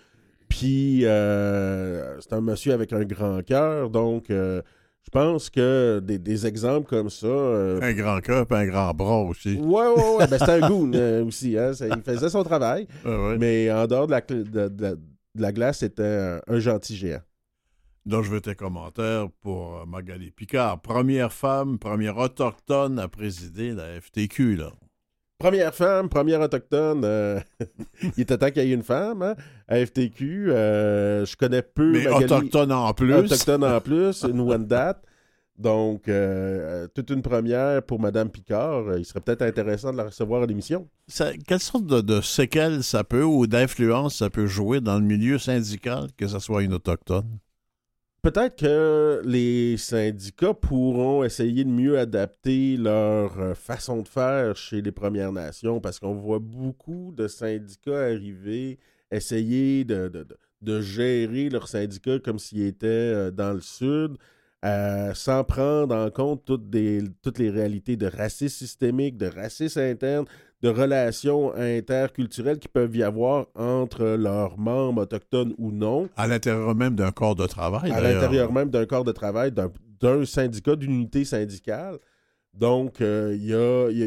[0.52, 4.60] Puis, euh, c'est un monsieur avec un grand cœur, donc euh,
[5.02, 7.26] je pense que des, exemples comme ça.
[7.26, 9.56] Euh, un grand cœur un grand bras aussi.
[9.56, 10.26] Ouais, ouais, ouais.
[10.26, 10.92] ben, c'est un goon
[11.26, 11.56] aussi.
[11.56, 12.86] Hein, il faisait son travail.
[13.38, 14.98] Mais en dehors de la, de,
[15.34, 17.22] la glace, c'était un, gentil géant.
[18.04, 20.82] Donc, je veux tes commentaires pour Magali Picard.
[20.82, 24.72] Première femme, première autochtone à présider la FTQ, là
[25.42, 27.02] première femme, première autochtone.
[27.04, 27.40] Euh,
[28.16, 29.34] il était temps qu'il y ait une femme hein,
[29.66, 30.50] à FTQ.
[30.50, 31.92] Euh, je connais peu.
[31.92, 33.12] Mais autochtone en plus.
[33.14, 35.02] Autochtone en plus, une one date.
[35.58, 38.96] Donc, euh, toute une première pour Mme Picard.
[38.96, 40.88] Il serait peut-être intéressant de la recevoir à l'émission.
[41.46, 45.38] Quelle sorte de, de séquelles ça peut ou d'influence ça peut jouer dans le milieu
[45.38, 47.38] syndical que ce soit une autochtone?
[48.22, 54.80] Peut-être que les syndicats pourront essayer de mieux adapter leur euh, façon de faire chez
[54.80, 58.78] les Premières Nations parce qu'on voit beaucoup de syndicats arriver,
[59.10, 64.16] essayer de, gérer leurs syndicats comme s'ils étaient euh, dans le Sud.
[64.64, 66.70] Euh, sans prendre en compte toutes,
[67.20, 70.24] toutes les réalités de racisme systémique, de racisme interne,
[70.62, 76.08] de relations interculturelles qui peuvent y avoir entre leurs membres autochtones ou non.
[76.16, 77.90] À l'intérieur même d'un corps de travail.
[77.90, 81.98] À l'intérieur même d'un corps de travail, d'un syndicat, d'une unité syndicale.
[82.54, 83.46] Donc, euh, il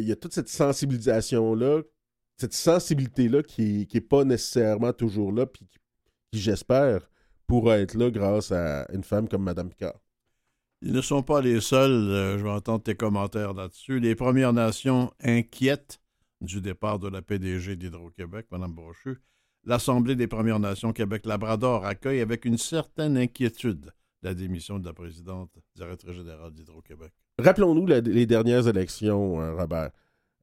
[0.08, 1.82] y, a, toute cette sensibilisation-là,
[2.38, 5.68] cette sensibilité-là qui n'est pas nécessairement toujours là, puis
[6.32, 7.10] qui, j'espère,
[7.47, 9.99] pourra être là grâce à une femme comme Mme Picard.
[10.82, 13.99] Ils ne sont pas les seuls, euh, je vais entendre tes commentaires là-dessus.
[13.99, 15.99] Les Premières Nations inquiètent
[16.46, 19.18] du départ de la PDG d'Hydro-Québec, Mme Brochu,
[19.66, 23.91] l'Assemblée des Premières Nations Québec-Labrador accueille avec une certaine inquiétude
[24.26, 27.12] la démission de la présidente directrice générale d'Hydro-Québec.
[27.38, 29.91] Rappelons-nous les dernières élections, euh, Robert.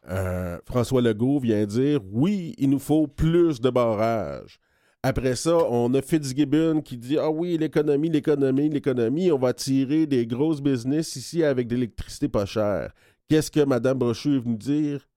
[0.08, 4.60] Euh, François Legault vient dire oui, il nous faut plus de barrages.
[5.02, 10.06] Après ça, on a Fitzgibbon qui dit Ah oui, l'économie, l'économie, l'économie, on va tirer
[10.06, 12.92] des grosses business ici avec de l'électricité pas chère.
[13.28, 15.08] Qu'est-ce que Mme Brochu est venue dire?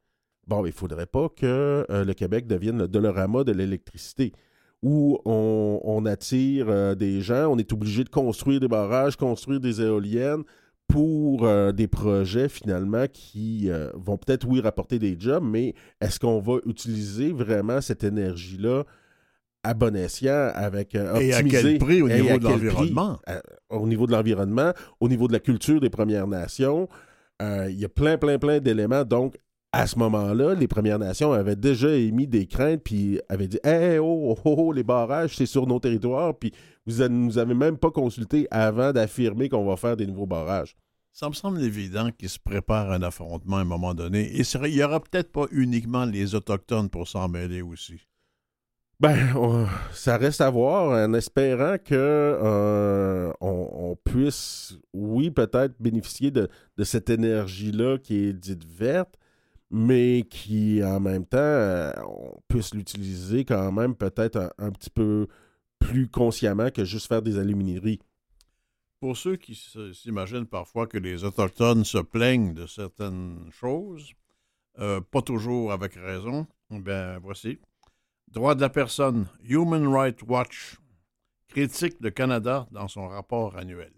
[0.48, 4.32] Bon, il ne faudrait pas que euh, le Québec devienne le Dolorama de l'électricité,
[4.84, 9.82] où on, attire euh, des gens, on est obligé de construire des barrages, construire des
[9.82, 10.43] éoliennes
[10.88, 16.39] pour euh, des projets finalement qui vont peut-être, oui, rapporter des jobs, mais est-ce qu'on
[16.39, 18.84] va utiliser vraiment cette énergie-là
[19.64, 23.18] à bon escient avec Et à quel prix au niveau de l'environnement?
[23.72, 26.88] au niveau de l'environnement, au niveau de la culture des Premières Nations.
[27.41, 29.04] Il y a plein, plein, plein d'éléments.
[29.04, 29.38] Donc,
[29.76, 34.00] à ce moment-là, les Premières Nations avaient déjà émis des craintes, puis avaient dit Hey,
[34.00, 36.54] oh, oh, oh, les barrages, c'est sur nos territoires, puis
[36.86, 40.78] vous ne nous avez même pas consulté avant d'affirmer qu'on va faire des nouveaux barrages.
[41.12, 44.40] Ça me semble évident qu'il se prépare un affrontement à un moment donné.
[44.40, 48.00] Et il n'y aura peut-être pas uniquement les Autochtones pour s'en mêler aussi.
[49.02, 56.50] Ben, ça reste à voir, en espérant que euh, on, puisse, oui, peut-être bénéficier de,
[56.84, 59.16] cette énergie-là qui est dite verte,
[59.76, 65.28] mais qui, en même temps, euh, on puisse l'utiliser quand même peut-être un, petit peu
[65.80, 68.00] plus consciemment que juste faire des alumineries.
[69.02, 69.54] Pour ceux qui
[69.94, 74.14] s'imaginent parfois que les Autochtones se plaignent de certaines choses,
[74.80, 77.60] euh, pas toujours avec raison, ben voici.
[78.30, 80.78] Droits de la personne, Human Rights Watch
[81.50, 83.92] critique le Canada dans son rapport annuel.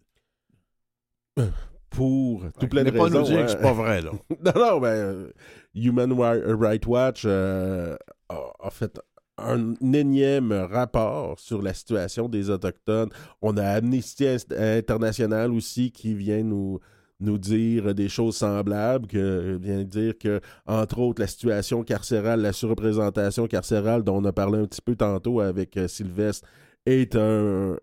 [1.90, 3.04] Pour tout plein de raisons.
[3.04, 4.12] pas nous dire que c'est pas vrai, là.
[4.46, 5.32] non, non, ben, euh,
[5.74, 7.96] Human Rights Watch euh,
[8.30, 9.00] a, fait
[9.38, 13.10] un énième rapport sur la situation des Autochtones.
[13.42, 14.28] On a Amnesty
[14.58, 16.80] International aussi qui vient nous,
[17.20, 22.54] nous dire des choses semblables, que vient dire que, entre autres, la situation carcérale, la
[22.54, 26.48] surreprésentation carcérale dont on a parlé un petit peu tantôt avec euh, Sylvestre,
[26.86, 27.78] est un,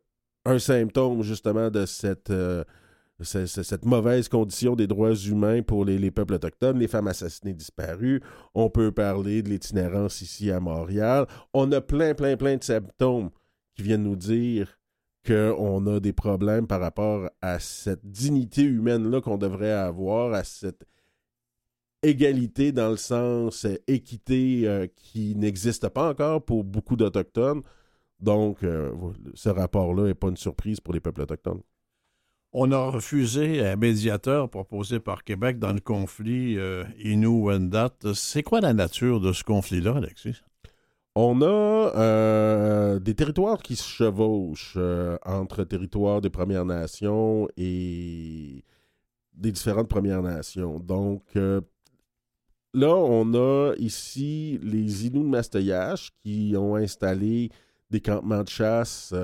[0.58, 2.64] symptôme justement de cette, euh,
[3.24, 8.22] cette, mauvaise condition des droits humains pour les, peuples autochtones, les femmes assassinées disparues.
[8.54, 11.26] On peut parler de l'itinérance ici à Montréal.
[11.52, 13.30] On a plein, plein, plein de symptômes
[13.74, 14.78] qui viennent nous dire
[15.26, 20.84] qu'on a des problèmes par rapport à cette dignité humaine-là qu'on devrait avoir, à cette
[22.04, 27.62] égalité dans le sens euh, équité euh, qui n'existe pas encore pour beaucoup d'Autochtones.
[28.20, 28.92] Donc, euh,
[29.34, 31.62] ce rapport-là n'est pas une surprise pour les peuples autochtones.
[32.56, 36.56] On a refusé un médiateur proposé par Québec dans le conflit
[37.02, 37.90] Innu-Wendat.
[38.14, 40.40] C'est quoi la nature de ce conflit-là, Alexis?
[41.16, 48.64] On a euh, des territoires qui se chevauchent euh, entre territoires des Premières Nations et
[49.34, 50.80] des différentes Premières Nations.
[50.80, 51.60] Donc, euh,
[52.72, 57.50] là, on a ici les Inuits de Mastoyache qui ont installé
[57.90, 59.14] des campements de chasse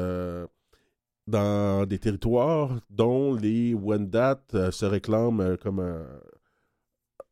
[1.30, 5.80] dans des territoires dont les Wendat se réclament comme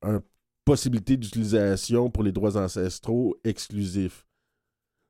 [0.03, 0.21] une
[0.65, 4.27] possibilité d'utilisation pour les droits ancestraux exclusifs.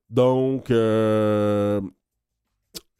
[0.08, 1.80] Donc, euh,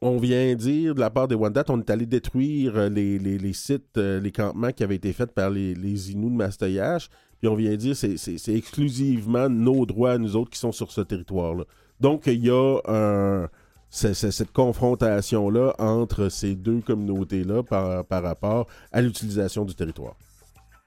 [0.01, 3.97] on vient dire de la part des Wendat, on est allé détruire euh, les, sites,
[3.97, 7.09] euh, les campements qui avaient été faits par les, les Inuits de Mastoyache.
[7.39, 11.01] Puis on vient dire c'est c'est exclusivement nos droits, nous autres, qui sont sur ce
[11.01, 11.63] territoire-là.
[11.99, 13.49] Donc, il y a un,
[13.89, 20.15] cette confrontation-là entre ces deux communautés-là par, par rapport à l'utilisation du territoire.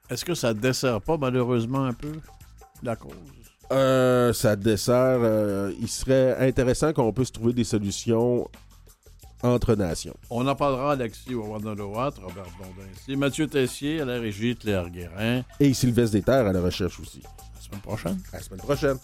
[0.09, 2.13] Est-ce que ça ne dessert pas malheureusement un peu
[2.81, 3.13] la cause?
[3.71, 5.19] Euh, ça dessert.
[5.21, 8.47] Euh, il serait intéressant qu'on puisse trouver des solutions
[9.41, 10.15] entre nations.
[10.29, 15.43] On en parlera à Alexis Wawanaloat, Robert Blondin Mathieu Tessier à la régie, Claire Guérin.
[15.59, 17.21] Et Sylvestre Déterre à la recherche aussi.
[17.25, 18.19] À la semaine prochaine.
[18.31, 18.97] À la semaine prochaine.